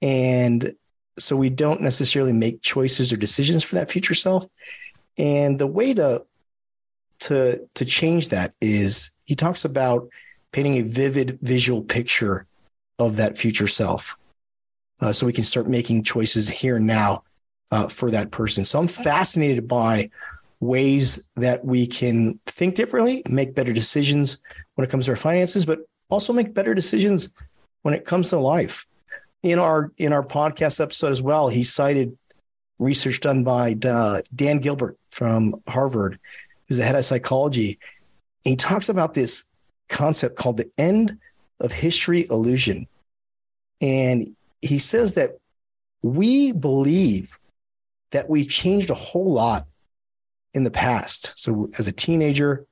And 0.03 0.73
so 1.17 1.35
we 1.35 1.49
don't 1.49 1.81
necessarily 1.81 2.33
make 2.33 2.61
choices 2.61 3.11
or 3.11 3.17
decisions 3.17 3.63
for 3.63 3.75
that 3.75 3.89
future 3.89 4.13
self. 4.13 4.45
And 5.17 5.57
the 5.57 5.67
way 5.67 5.95
to 5.95 6.25
to 7.21 7.67
to 7.73 7.85
change 7.85 8.29
that 8.29 8.53
is 8.61 9.11
he 9.25 9.33
talks 9.33 9.65
about 9.65 10.09
painting 10.51 10.77
a 10.77 10.83
vivid 10.83 11.39
visual 11.41 11.81
picture 11.81 12.45
of 12.99 13.15
that 13.15 13.39
future 13.39 13.67
self. 13.67 14.19
Uh, 15.01 15.11
so 15.11 15.25
we 15.25 15.33
can 15.33 15.43
start 15.43 15.67
making 15.67 16.03
choices 16.03 16.47
here 16.47 16.77
and 16.77 16.87
now 16.87 17.23
uh, 17.71 17.87
for 17.87 18.11
that 18.11 18.31
person. 18.31 18.63
So 18.63 18.79
I'm 18.79 18.87
fascinated 18.87 19.67
by 19.67 20.09
ways 20.59 21.29
that 21.35 21.65
we 21.65 21.87
can 21.87 22.39
think 22.45 22.75
differently, 22.75 23.23
make 23.27 23.55
better 23.55 23.73
decisions 23.73 24.37
when 24.75 24.87
it 24.87 24.91
comes 24.91 25.05
to 25.05 25.11
our 25.11 25.17
finances, 25.17 25.65
but 25.65 25.79
also 26.09 26.33
make 26.33 26.53
better 26.53 26.75
decisions 26.75 27.35
when 27.81 27.93
it 27.93 28.05
comes 28.05 28.29
to 28.29 28.37
life. 28.37 28.85
In 29.43 29.57
our 29.57 29.91
in 29.97 30.13
our 30.13 30.23
podcast 30.23 30.79
episode 30.79 31.09
as 31.09 31.21
well, 31.21 31.49
he 31.49 31.63
cited 31.63 32.15
research 32.77 33.21
done 33.21 33.43
by 33.43 33.75
uh, 33.83 34.21
Dan 34.35 34.59
Gilbert 34.59 34.97
from 35.09 35.55
Harvard, 35.67 36.19
who's 36.67 36.77
the 36.77 36.83
head 36.83 36.95
of 36.95 37.05
psychology. 37.05 37.79
He 38.43 38.55
talks 38.55 38.87
about 38.87 39.15
this 39.15 39.43
concept 39.89 40.35
called 40.35 40.57
the 40.57 40.71
end 40.77 41.17
of 41.59 41.71
history 41.71 42.27
illusion. 42.29 42.87
And 43.81 44.35
he 44.61 44.77
says 44.77 45.15
that 45.15 45.31
we 46.01 46.51
believe 46.51 47.37
that 48.11 48.29
we've 48.29 48.49
changed 48.49 48.89
a 48.89 48.95
whole 48.95 49.33
lot 49.33 49.67
in 50.53 50.63
the 50.63 50.71
past. 50.71 51.39
So 51.39 51.69
as 51.77 51.87
a 51.87 51.93
teenager, 51.93 52.65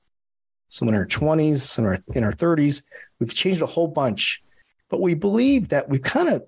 some 0.68 0.88
in 0.88 0.96
our 0.96 1.06
20s, 1.06 1.60
some 1.60 1.86
in 1.86 1.92
our, 1.92 1.98
in 2.16 2.24
our 2.24 2.34
30s, 2.34 2.84
we've 3.20 3.34
changed 3.34 3.62
a 3.62 3.68
whole 3.68 3.88
bunch. 3.88 4.42
But 4.90 5.02
we 5.02 5.14
believe 5.14 5.70
that 5.70 5.90
we've 5.90 6.02
kind 6.02 6.30
of 6.30 6.44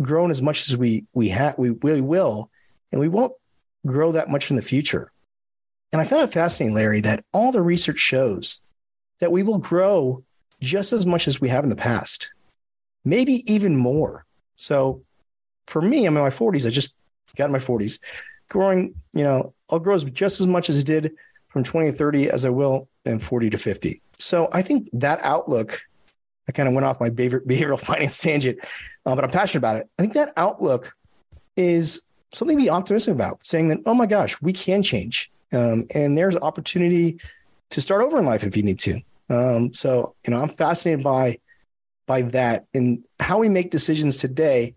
grown 0.00 0.30
as 0.30 0.40
much 0.40 0.68
as 0.68 0.76
we 0.76 1.06
we 1.12 1.28
have 1.28 1.56
we 1.58 1.70
will, 1.72 2.50
and 2.92 3.00
we 3.00 3.08
won't 3.08 3.32
grow 3.86 4.12
that 4.12 4.30
much 4.30 4.50
in 4.50 4.56
the 4.56 4.62
future. 4.62 5.12
And 5.92 6.00
I 6.00 6.04
found 6.04 6.22
it 6.22 6.32
fascinating, 6.32 6.74
Larry, 6.74 7.00
that 7.02 7.24
all 7.32 7.52
the 7.52 7.62
research 7.62 7.98
shows 7.98 8.62
that 9.20 9.32
we 9.32 9.42
will 9.42 9.58
grow 9.58 10.24
just 10.60 10.92
as 10.92 11.06
much 11.06 11.28
as 11.28 11.40
we 11.40 11.48
have 11.48 11.64
in 11.64 11.70
the 11.70 11.76
past, 11.76 12.30
maybe 13.04 13.42
even 13.52 13.76
more. 13.76 14.24
So 14.56 15.02
for 15.66 15.82
me, 15.82 16.06
I'm 16.06 16.16
in 16.16 16.22
my 16.22 16.30
40s. 16.30 16.66
I 16.66 16.70
just 16.70 16.96
got 17.36 17.46
in 17.46 17.52
my 17.52 17.58
40s 17.58 18.00
growing, 18.48 18.94
you 19.14 19.24
know, 19.24 19.54
I'll 19.70 19.78
grow 19.78 19.98
just 19.98 20.40
as 20.40 20.46
much 20.46 20.70
as 20.70 20.78
it 20.78 20.86
did 20.86 21.12
from 21.48 21.62
20 21.62 21.90
to 21.90 21.96
30 21.96 22.30
as 22.30 22.44
I 22.44 22.50
will 22.50 22.88
in 23.04 23.18
40 23.18 23.50
to 23.50 23.58
50. 23.58 24.00
So 24.18 24.48
I 24.52 24.62
think 24.62 24.88
that 24.92 25.20
outlook, 25.22 25.80
I 26.48 26.52
kind 26.52 26.68
of 26.68 26.74
went 26.74 26.86
off 26.86 27.00
my 27.00 27.10
behavioral 27.10 27.78
finance 27.84 28.20
tangent, 28.20 28.58
uh, 29.06 29.14
but 29.14 29.24
I'm 29.24 29.30
passionate 29.30 29.60
about 29.60 29.76
it. 29.76 29.88
I 29.98 30.02
think 30.02 30.14
that 30.14 30.32
outlook 30.36 30.94
is 31.56 32.02
something 32.32 32.56
to 32.56 32.62
be 32.62 32.70
optimistic 32.70 33.14
about, 33.14 33.46
saying 33.46 33.68
that, 33.68 33.78
oh 33.86 33.94
my 33.94 34.06
gosh, 34.06 34.40
we 34.42 34.52
can 34.52 34.82
change. 34.82 35.30
Um, 35.52 35.86
and 35.94 36.16
there's 36.16 36.36
opportunity 36.36 37.18
to 37.70 37.80
start 37.80 38.02
over 38.02 38.18
in 38.18 38.26
life 38.26 38.44
if 38.44 38.56
you 38.56 38.62
need 38.62 38.78
to. 38.80 39.00
Um, 39.30 39.72
so, 39.74 40.14
you 40.26 40.30
know, 40.30 40.40
I'm 40.40 40.48
fascinated 40.48 41.04
by 41.04 41.38
by 42.08 42.22
that 42.22 42.64
and 42.74 43.04
how 43.20 43.38
we 43.38 43.48
make 43.48 43.70
decisions 43.70 44.18
today 44.18 44.74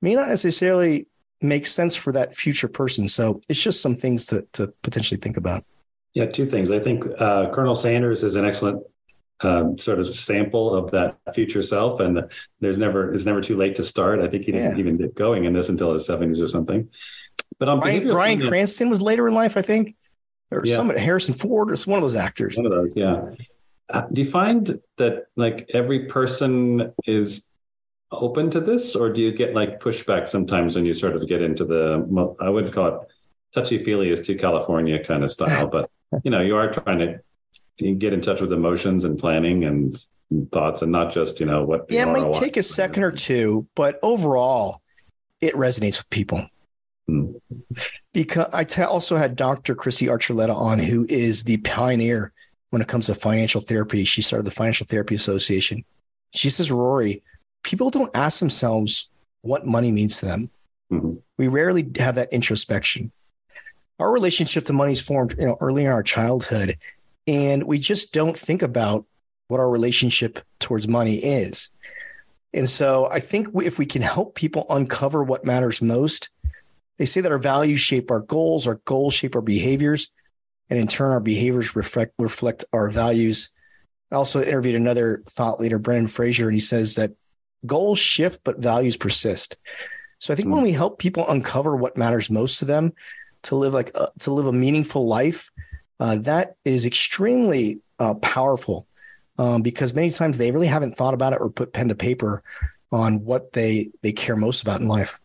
may 0.00 0.14
not 0.14 0.28
necessarily 0.28 1.06
make 1.42 1.66
sense 1.66 1.94
for 1.94 2.12
that 2.12 2.34
future 2.34 2.68
person. 2.68 3.08
So 3.08 3.40
it's 3.50 3.62
just 3.62 3.82
some 3.82 3.96
things 3.96 4.26
to, 4.26 4.46
to 4.54 4.72
potentially 4.82 5.20
think 5.20 5.36
about. 5.36 5.64
Yeah, 6.14 6.26
two 6.26 6.46
things. 6.46 6.70
I 6.70 6.80
think 6.80 7.04
uh, 7.18 7.50
Colonel 7.50 7.74
Sanders 7.74 8.24
is 8.24 8.34
an 8.34 8.46
excellent 8.46 8.82
um, 9.40 9.78
sort 9.78 10.00
of 10.00 10.16
sample 10.16 10.74
of 10.74 10.90
that 10.90 11.16
future 11.34 11.62
self, 11.62 12.00
and 12.00 12.24
there's 12.60 12.78
never 12.78 13.14
it's 13.14 13.24
never 13.24 13.40
too 13.40 13.56
late 13.56 13.76
to 13.76 13.84
start. 13.84 14.20
I 14.20 14.26
think 14.26 14.44
he 14.44 14.52
didn't 14.52 14.72
yeah. 14.72 14.78
even 14.78 14.96
get 14.96 15.14
going 15.14 15.44
in 15.44 15.52
this 15.52 15.68
until 15.68 15.92
his 15.92 16.06
seventies 16.06 16.40
or 16.40 16.48
something. 16.48 16.88
But 17.58 17.68
on 17.68 17.78
Bryan, 17.78 18.08
Bryan 18.08 18.40
Cranston 18.40 18.90
was 18.90 19.00
later 19.00 19.28
in 19.28 19.34
life, 19.34 19.56
I 19.56 19.62
think, 19.62 19.94
or 20.50 20.62
yeah. 20.64 20.74
some 20.74 20.90
Harrison 20.90 21.34
Ford, 21.34 21.70
or 21.70 21.76
one 21.84 21.98
of 21.98 22.02
those 22.02 22.16
actors. 22.16 22.56
One 22.56 22.66
of 22.66 22.72
those, 22.72 22.96
yeah. 22.96 23.22
Uh, 23.90 24.02
do 24.12 24.22
you 24.22 24.30
find 24.30 24.80
that 24.96 25.26
like 25.36 25.70
every 25.72 26.06
person 26.06 26.92
is 27.06 27.48
open 28.12 28.50
to 28.50 28.60
this, 28.60 28.94
or 28.94 29.10
do 29.10 29.20
you 29.20 29.32
get 29.32 29.54
like 29.54 29.80
pushback 29.80 30.28
sometimes 30.28 30.76
when 30.76 30.84
you 30.84 30.94
sort 30.94 31.16
of 31.16 31.26
get 31.28 31.42
into 31.42 31.64
the 31.64 32.36
I 32.40 32.50
would 32.50 32.72
call 32.72 32.88
it 32.88 33.08
touchy 33.52 33.82
feely 33.82 34.10
is 34.10 34.26
too 34.26 34.36
California 34.36 35.02
kind 35.02 35.24
of 35.24 35.30
style, 35.30 35.66
but 35.68 35.90
you 36.24 36.30
know 36.30 36.40
you 36.40 36.56
are 36.56 36.70
trying 36.70 36.98
to 37.78 37.94
get 37.94 38.12
in 38.12 38.20
touch 38.20 38.40
with 38.40 38.52
emotions 38.52 39.04
and 39.04 39.18
planning 39.18 39.64
and 39.64 39.98
thoughts, 40.52 40.82
and 40.82 40.92
not 40.92 41.12
just 41.12 41.40
you 41.40 41.46
know 41.46 41.64
what. 41.64 41.86
Yeah, 41.88 42.02
it 42.02 42.12
might 42.12 42.32
take 42.32 42.56
a 42.56 42.62
second 42.62 43.02
or 43.02 43.12
two, 43.12 43.66
but 43.74 43.98
overall, 44.02 44.82
it 45.40 45.54
resonates 45.54 45.98
with 45.98 46.10
people. 46.10 46.46
Hmm. 47.06 47.32
Because 48.12 48.52
I 48.52 48.64
t- 48.64 48.82
also 48.82 49.16
had 49.16 49.34
Dr. 49.34 49.74
Kristy 49.74 50.08
Archuleta 50.08 50.54
on, 50.54 50.78
who 50.78 51.06
is 51.08 51.44
the 51.44 51.56
pioneer 51.58 52.32
when 52.70 52.82
it 52.82 52.88
comes 52.88 53.06
to 53.06 53.14
financial 53.14 53.60
therapy. 53.60 54.04
She 54.04 54.22
started 54.22 54.46
the 54.46 54.50
Financial 54.50 54.86
Therapy 54.86 55.14
Association. 55.14 55.84
She 56.34 56.50
says, 56.50 56.70
Rory, 56.70 57.22
people 57.62 57.90
don't 57.90 58.14
ask 58.14 58.40
themselves 58.40 59.10
what 59.42 59.66
money 59.66 59.90
means 59.90 60.20
to 60.20 60.26
them. 60.26 60.50
Mm-hmm. 60.92 61.14
We 61.36 61.48
rarely 61.48 61.88
have 61.98 62.16
that 62.16 62.32
introspection. 62.32 63.12
Our 63.98 64.12
relationship 64.12 64.64
to 64.66 64.72
money 64.72 64.92
is 64.92 65.00
formed, 65.00 65.34
you 65.38 65.46
know, 65.46 65.56
early 65.60 65.84
in 65.84 65.90
our 65.90 66.02
childhood, 66.02 66.76
and 67.26 67.64
we 67.64 67.78
just 67.78 68.12
don't 68.12 68.36
think 68.36 68.62
about 68.62 69.06
what 69.48 69.60
our 69.60 69.70
relationship 69.70 70.38
towards 70.60 70.86
money 70.86 71.16
is. 71.16 71.70
And 72.54 72.68
so 72.68 73.08
I 73.10 73.20
think 73.20 73.48
if 73.62 73.78
we 73.78 73.86
can 73.86 74.02
help 74.02 74.34
people 74.34 74.66
uncover 74.70 75.22
what 75.22 75.44
matters 75.44 75.82
most, 75.82 76.30
they 76.96 77.06
say 77.06 77.20
that 77.20 77.32
our 77.32 77.38
values 77.38 77.80
shape 77.80 78.10
our 78.10 78.20
goals, 78.20 78.66
our 78.66 78.80
goals 78.84 79.14
shape 79.14 79.34
our 79.34 79.42
behaviors, 79.42 80.10
and 80.70 80.78
in 80.78 80.86
turn, 80.86 81.10
our 81.10 81.20
behaviors 81.20 81.76
reflect 81.76 82.14
reflect 82.18 82.64
our 82.72 82.90
values. 82.90 83.52
I 84.10 84.16
also 84.16 84.42
interviewed 84.42 84.74
another 84.74 85.22
thought 85.28 85.60
leader, 85.60 85.78
Brendan 85.78 86.08
Fraser, 86.08 86.46
and 86.46 86.54
he 86.54 86.60
says 86.60 86.94
that 86.94 87.12
goals 87.66 87.98
shift, 87.98 88.40
but 88.44 88.58
values 88.58 88.96
persist. 88.96 89.56
So 90.18 90.32
I 90.32 90.36
think 90.36 90.48
mm. 90.48 90.52
when 90.52 90.62
we 90.62 90.72
help 90.72 90.98
people 90.98 91.28
uncover 91.28 91.76
what 91.76 91.96
matters 91.96 92.30
most 92.30 92.58
to 92.58 92.64
them 92.64 92.92
to 93.44 93.56
live 93.56 93.72
like 93.72 93.90
a, 93.90 94.02
uh, 94.02 94.06
to 94.20 94.32
live 94.32 94.46
a 94.46 94.52
meaningful 94.52 95.06
life, 95.06 95.50
uh, 96.00 96.16
that 96.16 96.56
is 96.64 96.86
extremely 96.86 97.80
uh, 97.98 98.14
powerful 98.14 98.86
um, 99.38 99.62
because 99.62 99.94
many 99.94 100.10
times 100.10 100.38
they 100.38 100.50
really 100.50 100.66
haven't 100.66 100.96
thought 100.96 101.14
about 101.14 101.32
it 101.32 101.40
or 101.40 101.50
put 101.50 101.72
pen 101.72 101.88
to 101.88 101.94
paper 101.94 102.42
on 102.90 103.24
what 103.24 103.52
they 103.52 103.90
they 104.02 104.12
care 104.12 104.36
most 104.36 104.62
about 104.62 104.80
in 104.80 104.88
life. 104.88 105.20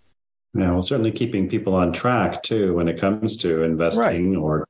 Yeah, 0.53 0.71
well, 0.71 0.83
certainly 0.83 1.11
keeping 1.11 1.49
people 1.49 1.73
on 1.73 1.91
track 1.91 2.43
too 2.43 2.75
when 2.75 2.87
it 2.87 2.99
comes 2.99 3.37
to 3.37 3.63
investing 3.63 4.33
right. 4.33 4.39
or 4.39 4.67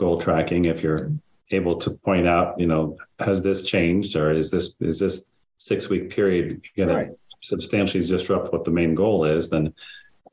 goal 0.00 0.18
tracking. 0.18 0.64
If 0.64 0.82
you're 0.82 1.12
able 1.50 1.76
to 1.76 1.90
point 1.90 2.26
out, 2.26 2.58
you 2.58 2.66
know, 2.66 2.96
has 3.20 3.42
this 3.42 3.62
changed 3.62 4.16
or 4.16 4.32
is 4.32 4.50
this 4.50 4.74
is 4.80 4.98
this 4.98 5.26
six 5.58 5.88
week 5.88 6.10
period 6.10 6.62
going 6.76 6.88
right. 6.88 7.08
to 7.08 7.16
substantially 7.42 8.02
disrupt 8.02 8.52
what 8.52 8.64
the 8.64 8.70
main 8.70 8.94
goal 8.94 9.26
is, 9.26 9.50
then 9.50 9.74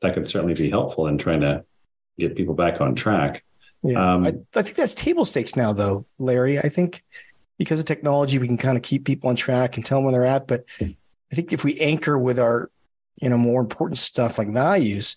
that 0.00 0.14
could 0.14 0.26
certainly 0.26 0.54
be 0.54 0.70
helpful 0.70 1.06
in 1.06 1.18
trying 1.18 1.42
to 1.42 1.64
get 2.18 2.34
people 2.34 2.54
back 2.54 2.80
on 2.80 2.94
track. 2.94 3.44
Yeah. 3.82 4.14
Um, 4.14 4.24
I, 4.24 4.32
I, 4.56 4.62
think 4.62 4.74
that's 4.74 4.94
table 4.94 5.24
stakes 5.24 5.54
now, 5.54 5.72
though, 5.72 6.06
Larry. 6.18 6.58
I 6.58 6.68
think 6.68 7.04
because 7.58 7.78
of 7.78 7.86
technology, 7.86 8.38
we 8.38 8.48
can 8.48 8.56
kind 8.56 8.76
of 8.76 8.82
keep 8.82 9.04
people 9.04 9.28
on 9.28 9.36
track 9.36 9.76
and 9.76 9.84
tell 9.84 9.98
them 9.98 10.06
where 10.06 10.12
they're 10.12 10.24
at. 10.24 10.48
But 10.48 10.64
I 10.80 11.34
think 11.34 11.52
if 11.52 11.62
we 11.62 11.78
anchor 11.78 12.18
with 12.18 12.38
our, 12.38 12.70
you 13.20 13.28
know, 13.28 13.38
more 13.38 13.60
important 13.60 13.98
stuff 13.98 14.38
like 14.38 14.50
values, 14.50 15.16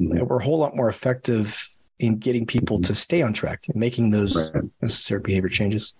mm-hmm. 0.00 0.12
you 0.12 0.18
know, 0.20 0.24
we're 0.24 0.38
a 0.38 0.44
whole 0.44 0.58
lot 0.58 0.76
more 0.76 0.88
effective 0.88 1.71
in 2.02 2.18
getting 2.18 2.44
people 2.44 2.80
to 2.80 2.94
stay 2.94 3.22
on 3.22 3.32
track 3.32 3.64
and 3.68 3.76
making 3.76 4.10
those 4.10 4.52
right. 4.52 4.64
necessary 4.80 5.20
behavior 5.20 5.48
changes. 5.48 5.94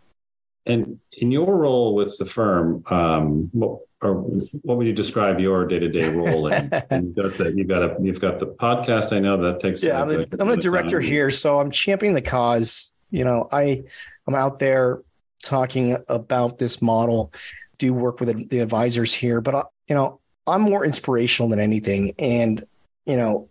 And 0.66 0.98
in 1.12 1.30
your 1.30 1.56
role 1.56 1.94
with 1.94 2.16
the 2.18 2.24
firm, 2.24 2.84
um, 2.90 3.50
what, 3.52 3.80
or 4.00 4.14
what 4.62 4.78
would 4.78 4.86
you 4.86 4.92
describe 4.92 5.38
your 5.38 5.66
day 5.66 5.78
to 5.78 5.88
day 5.88 6.08
role 6.08 6.48
in? 6.48 6.64
you've 6.90 7.14
got 7.14 7.32
the 7.34 7.52
you've 7.56 7.68
got 7.68 7.82
a 7.82 7.96
you've 8.00 8.20
got 8.20 8.40
the 8.40 8.46
podcast. 8.46 9.14
I 9.14 9.20
know 9.20 9.40
that 9.42 9.60
takes. 9.60 9.82
Yeah, 9.82 10.02
I'm 10.02 10.08
the, 10.08 10.36
I'm 10.40 10.48
the 10.48 10.56
director 10.56 11.00
time. 11.00 11.08
here, 11.08 11.30
so 11.30 11.60
I'm 11.60 11.70
championing 11.70 12.14
the 12.14 12.22
cause. 12.22 12.92
You 13.10 13.24
know, 13.24 13.48
I 13.52 13.84
I'm 14.26 14.34
out 14.34 14.58
there 14.58 15.02
talking 15.42 15.96
about 16.08 16.58
this 16.58 16.82
model. 16.82 17.32
Do 17.78 17.94
work 17.94 18.20
with 18.20 18.48
the 18.48 18.58
advisors 18.58 19.14
here, 19.14 19.40
but 19.40 19.54
I, 19.54 19.62
you 19.88 19.94
know, 19.94 20.20
I'm 20.46 20.62
more 20.62 20.84
inspirational 20.84 21.48
than 21.48 21.60
anything, 21.60 22.12
and 22.18 22.62
you 23.06 23.16
know, 23.16 23.48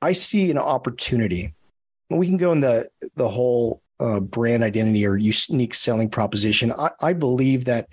I 0.00 0.12
see 0.12 0.50
an 0.50 0.58
opportunity. 0.58 1.54
We 2.10 2.26
can 2.26 2.36
go 2.36 2.52
in 2.52 2.60
the 2.60 2.88
the 3.16 3.28
whole 3.28 3.82
uh, 4.00 4.20
brand 4.20 4.62
identity 4.62 5.06
or 5.06 5.16
unique 5.16 5.74
selling 5.74 6.08
proposition. 6.08 6.72
I, 6.72 6.90
I 7.02 7.12
believe 7.12 7.66
that 7.66 7.88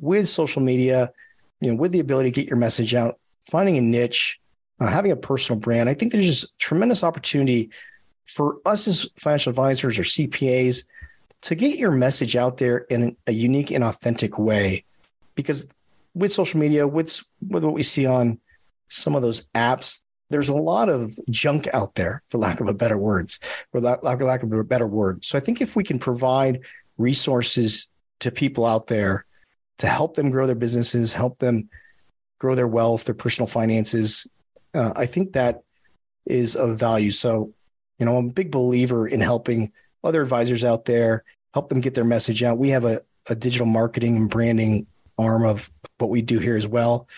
with 0.00 0.28
social 0.28 0.62
media, 0.62 1.10
you 1.60 1.70
know, 1.70 1.76
with 1.76 1.92
the 1.92 2.00
ability 2.00 2.30
to 2.30 2.40
get 2.40 2.48
your 2.48 2.58
message 2.58 2.94
out, 2.94 3.16
finding 3.42 3.76
a 3.76 3.80
niche, 3.80 4.38
uh, 4.80 4.86
having 4.86 5.10
a 5.10 5.16
personal 5.16 5.60
brand, 5.60 5.88
I 5.88 5.94
think 5.94 6.12
there's 6.12 6.26
just 6.26 6.58
tremendous 6.58 7.02
opportunity 7.02 7.70
for 8.26 8.58
us 8.64 8.86
as 8.86 9.10
financial 9.16 9.50
advisors 9.50 9.98
or 9.98 10.02
CPAs 10.02 10.84
to 11.40 11.54
get 11.54 11.78
your 11.78 11.90
message 11.90 12.36
out 12.36 12.58
there 12.58 12.78
in 12.78 13.16
a 13.26 13.32
unique 13.32 13.70
and 13.70 13.82
authentic 13.82 14.38
way. 14.38 14.84
Because 15.34 15.66
with 16.14 16.32
social 16.32 16.60
media, 16.60 16.86
with, 16.86 17.20
with 17.46 17.64
what 17.64 17.74
we 17.74 17.82
see 17.82 18.06
on 18.06 18.40
some 18.88 19.14
of 19.14 19.22
those 19.22 19.48
apps, 19.50 20.04
there's 20.30 20.48
a 20.48 20.56
lot 20.56 20.88
of 20.88 21.12
junk 21.30 21.68
out 21.72 21.94
there, 21.94 22.22
for 22.26 22.38
lack 22.38 22.60
of 22.60 22.68
a 22.68 22.74
better 22.74 22.98
words, 22.98 23.38
for 23.72 23.80
lack, 23.80 24.02
lack 24.02 24.42
of 24.42 24.52
a 24.52 24.64
better 24.64 24.86
word. 24.86 25.24
So 25.24 25.38
I 25.38 25.40
think 25.40 25.60
if 25.60 25.74
we 25.76 25.84
can 25.84 25.98
provide 25.98 26.60
resources 26.98 27.90
to 28.20 28.30
people 28.30 28.66
out 28.66 28.88
there 28.88 29.24
to 29.78 29.86
help 29.86 30.14
them 30.14 30.30
grow 30.30 30.46
their 30.46 30.54
businesses, 30.56 31.14
help 31.14 31.38
them 31.38 31.68
grow 32.38 32.54
their 32.54 32.68
wealth, 32.68 33.04
their 33.04 33.14
personal 33.14 33.46
finances, 33.46 34.28
uh, 34.74 34.92
I 34.96 35.06
think 35.06 35.32
that 35.32 35.62
is 36.26 36.56
of 36.56 36.78
value. 36.78 37.10
So, 37.10 37.52
you 37.98 38.06
know, 38.06 38.16
I'm 38.16 38.28
a 38.28 38.32
big 38.32 38.50
believer 38.50 39.08
in 39.08 39.20
helping 39.20 39.72
other 40.04 40.22
advisors 40.22 40.62
out 40.62 40.84
there, 40.84 41.24
help 41.54 41.68
them 41.68 41.80
get 41.80 41.94
their 41.94 42.04
message 42.04 42.42
out. 42.42 42.58
We 42.58 42.70
have 42.70 42.84
a, 42.84 43.00
a 43.30 43.34
digital 43.34 43.66
marketing 43.66 44.16
and 44.16 44.30
branding 44.30 44.86
arm 45.18 45.44
of 45.44 45.70
what 45.98 46.10
we 46.10 46.22
do 46.22 46.38
here 46.38 46.56
as 46.56 46.68
well, 46.68 47.08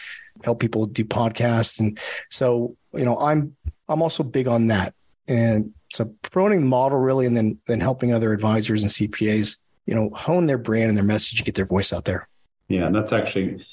help 0.44 0.60
people 0.60 0.86
do 0.86 1.04
podcasts. 1.04 1.80
And 1.80 1.98
so, 2.30 2.76
you 2.94 3.04
know, 3.04 3.16
I'm 3.18 3.56
I'm 3.88 4.02
also 4.02 4.22
big 4.22 4.48
on 4.48 4.68
that. 4.68 4.94
And 5.28 5.72
so 5.92 6.12
promoting 6.22 6.60
the 6.60 6.66
model 6.66 6.98
really 6.98 7.26
and 7.26 7.36
then 7.36 7.58
then 7.66 7.80
helping 7.80 8.12
other 8.12 8.32
advisors 8.32 8.82
and 8.82 8.90
CPAs, 8.90 9.58
you 9.86 9.94
know, 9.94 10.10
hone 10.10 10.46
their 10.46 10.58
brand 10.58 10.88
and 10.88 10.96
their 10.96 11.04
message 11.04 11.40
and 11.40 11.46
get 11.46 11.54
their 11.54 11.66
voice 11.66 11.92
out 11.92 12.04
there. 12.04 12.28
Yeah, 12.68 12.86
and 12.86 12.94
that's 12.94 13.12
actually 13.12 13.64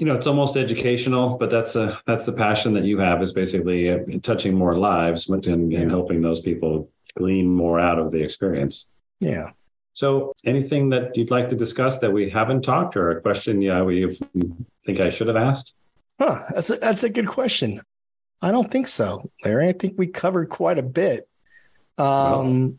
you 0.00 0.06
know 0.06 0.14
it's 0.14 0.26
almost 0.26 0.56
educational 0.56 1.36
but 1.36 1.50
that's 1.50 1.76
a 1.76 2.00
that's 2.06 2.24
the 2.24 2.32
passion 2.32 2.72
that 2.72 2.84
you 2.84 2.98
have 2.98 3.20
is 3.22 3.32
basically 3.32 3.90
uh, 3.90 3.98
touching 4.22 4.54
more 4.54 4.76
lives 4.76 5.28
and, 5.28 5.46
and 5.46 5.70
yeah. 5.70 5.86
helping 5.86 6.22
those 6.22 6.40
people 6.40 6.90
glean 7.16 7.46
more 7.46 7.78
out 7.78 7.98
of 7.98 8.10
the 8.10 8.18
experience 8.18 8.88
yeah 9.20 9.50
so 9.92 10.32
anything 10.46 10.88
that 10.88 11.16
you'd 11.16 11.30
like 11.30 11.48
to 11.48 11.54
discuss 11.54 11.98
that 11.98 12.10
we 12.10 12.30
haven't 12.30 12.62
talked 12.62 12.96
or 12.96 13.10
a 13.10 13.20
question 13.20 13.60
yeah 13.60 13.86
you 13.88 14.16
think 14.86 15.00
i 15.00 15.10
should 15.10 15.26
have 15.26 15.36
asked 15.36 15.74
huh 16.18 16.44
that's 16.54 16.70
a, 16.70 16.76
that's 16.76 17.04
a 17.04 17.10
good 17.10 17.28
question 17.28 17.78
i 18.42 18.50
don't 18.50 18.70
think 18.70 18.88
so 18.88 19.30
larry 19.44 19.68
i 19.68 19.72
think 19.72 19.94
we 19.98 20.06
covered 20.06 20.48
quite 20.48 20.78
a 20.78 20.82
bit 20.82 21.28
um 21.98 22.06
well, 22.06 22.72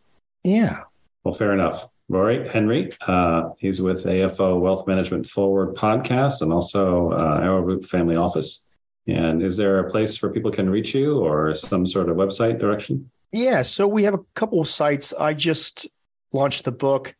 yeah 0.43 0.77
well 1.23 1.33
fair 1.33 1.53
enough 1.53 1.87
Rory 2.11 2.49
Henry. 2.49 2.91
Uh, 3.07 3.51
he's 3.57 3.81
with 3.81 4.03
AFO 4.03 4.59
Wealth 4.59 4.85
Management 4.85 5.25
Forward 5.27 5.75
podcast 5.75 6.41
and 6.41 6.51
also 6.51 7.11
uh, 7.11 7.79
Family 7.87 8.17
Office. 8.17 8.65
And 9.07 9.41
is 9.41 9.57
there 9.57 9.79
a 9.79 9.89
place 9.89 10.21
where 10.21 10.31
people 10.31 10.51
can 10.51 10.69
reach 10.69 10.93
you 10.93 11.19
or 11.19 11.55
some 11.55 11.87
sort 11.87 12.09
of 12.09 12.17
website 12.17 12.59
direction? 12.59 13.09
Yeah, 13.31 13.61
so 13.61 13.87
we 13.87 14.03
have 14.03 14.13
a 14.13 14.19
couple 14.35 14.59
of 14.59 14.67
sites. 14.67 15.13
I 15.13 15.33
just 15.33 15.87
launched 16.33 16.65
the 16.65 16.71
book, 16.71 17.15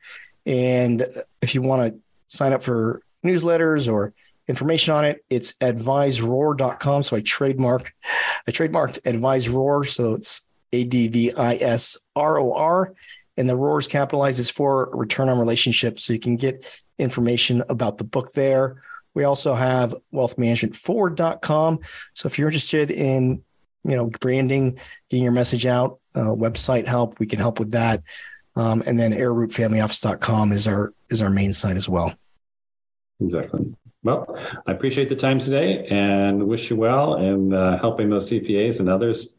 and 0.46 1.04
if 1.42 1.56
you 1.56 1.62
want 1.62 1.94
to 1.94 2.00
sign 2.28 2.54
up 2.54 2.62
for 2.62 3.02
newsletters 3.26 3.92
or 3.92 4.14
information 4.48 4.94
on 4.94 5.06
it, 5.06 5.24
it's 5.30 5.54
advisROR.com. 5.54 7.04
So 7.04 7.18
I 7.18 7.22
trademark, 7.22 7.94
I 8.48 8.52
trademarked 8.52 9.02
advisROR, 9.04 9.88
so 9.88 10.14
it's 10.14 10.46
A 10.74 10.84
D 10.84 11.08
V 11.08 11.34
I 11.34 11.56
S 11.56 11.98
R 12.16 12.40
O 12.40 12.54
R 12.54 12.94
and 13.38 13.50
the 13.50 13.56
roars 13.56 13.88
capitalized 13.88 14.40
is 14.40 14.50
for 14.50 14.90
return 14.94 15.30
on 15.30 15.40
relationship. 15.40 16.00
So 16.00 16.14
you 16.14 16.20
can 16.20 16.36
get 16.36 16.64
information 17.00 17.64
about 17.70 17.98
the 17.98 18.04
book 18.04 18.34
there. 18.34 18.82
We 19.14 19.24
also 19.24 19.56
have 19.56 19.96
wealthmanagementforward.com. 20.14 21.80
So 22.14 22.28
if 22.28 22.38
you're 22.38 22.50
interested 22.50 22.92
in, 22.92 23.44
you 23.84 23.96
know, 23.96 24.12
branding, 24.20 24.78
getting 25.10 25.24
your 25.24 25.32
message 25.32 25.66
out, 25.66 26.00
uh, 26.16 26.36
website 26.36 26.88
help, 26.88 27.20
we 27.20 27.26
can 27.26 27.40
help 27.40 27.60
with 27.60 27.72
that. 27.72 28.04
Um, 28.56 28.84
and 28.86 29.00
then 29.00 29.12
arrowrootfamilyoffice.com 29.12 30.52
is 30.52 30.68
our 30.68 30.94
is 31.10 31.22
our 31.22 31.30
main 31.30 31.54
site 31.54 31.78
as 31.78 31.90
well. 31.90 32.14
Exactly. 33.20 33.74
Well, 34.04 34.36
I 34.66 34.72
appreciate 34.72 35.10
the 35.10 35.16
time 35.16 35.38
today 35.40 35.86
and 35.88 36.48
wish 36.48 36.70
you 36.70 36.76
well 36.76 37.16
in 37.16 37.54
uh, 37.54 37.78
helping 37.80 38.10
those 38.10 38.30
CPAs 38.30 38.80
and 38.80 38.90
others 38.90 39.36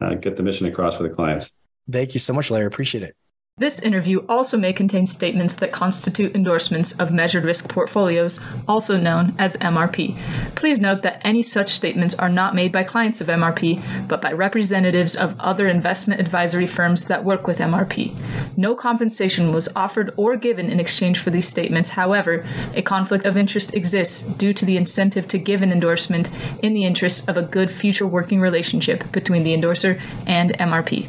uh, 0.00 0.14
get 0.14 0.36
the 0.36 0.42
mission 0.42 0.66
across 0.66 0.96
for 0.96 1.02
the 1.02 1.10
clients. 1.10 1.52
Thank 1.90 2.14
you 2.14 2.20
so 2.20 2.32
much, 2.32 2.50
Larry. 2.50 2.66
Appreciate 2.66 3.02
it. 3.02 3.16
This 3.56 3.78
interview 3.78 4.18
also 4.28 4.58
may 4.58 4.72
contain 4.72 5.06
statements 5.06 5.54
that 5.54 5.70
constitute 5.70 6.34
endorsements 6.34 6.90
of 6.98 7.12
measured 7.12 7.44
risk 7.44 7.68
portfolios, 7.68 8.40
also 8.66 8.98
known 8.98 9.32
as 9.38 9.56
MRP. 9.58 10.16
Please 10.56 10.80
note 10.80 11.02
that 11.02 11.20
any 11.24 11.40
such 11.40 11.68
statements 11.68 12.16
are 12.16 12.28
not 12.28 12.56
made 12.56 12.72
by 12.72 12.82
clients 12.82 13.20
of 13.20 13.28
MRP, 13.28 13.80
but 14.08 14.20
by 14.20 14.32
representatives 14.32 15.14
of 15.14 15.38
other 15.38 15.68
investment 15.68 16.20
advisory 16.20 16.66
firms 16.66 17.04
that 17.04 17.24
work 17.24 17.46
with 17.46 17.60
MRP. 17.60 18.12
No 18.56 18.74
compensation 18.74 19.52
was 19.52 19.68
offered 19.76 20.12
or 20.16 20.34
given 20.34 20.68
in 20.68 20.80
exchange 20.80 21.20
for 21.20 21.30
these 21.30 21.46
statements. 21.46 21.90
However, 21.90 22.44
a 22.74 22.82
conflict 22.82 23.24
of 23.24 23.36
interest 23.36 23.72
exists 23.72 24.22
due 24.22 24.52
to 24.52 24.64
the 24.64 24.76
incentive 24.76 25.28
to 25.28 25.38
give 25.38 25.62
an 25.62 25.70
endorsement 25.70 26.28
in 26.64 26.74
the 26.74 26.82
interest 26.82 27.28
of 27.28 27.36
a 27.36 27.42
good 27.42 27.70
future 27.70 28.08
working 28.08 28.40
relationship 28.40 29.04
between 29.12 29.44
the 29.44 29.54
endorser 29.54 30.00
and 30.26 30.58
MRP. 30.58 31.02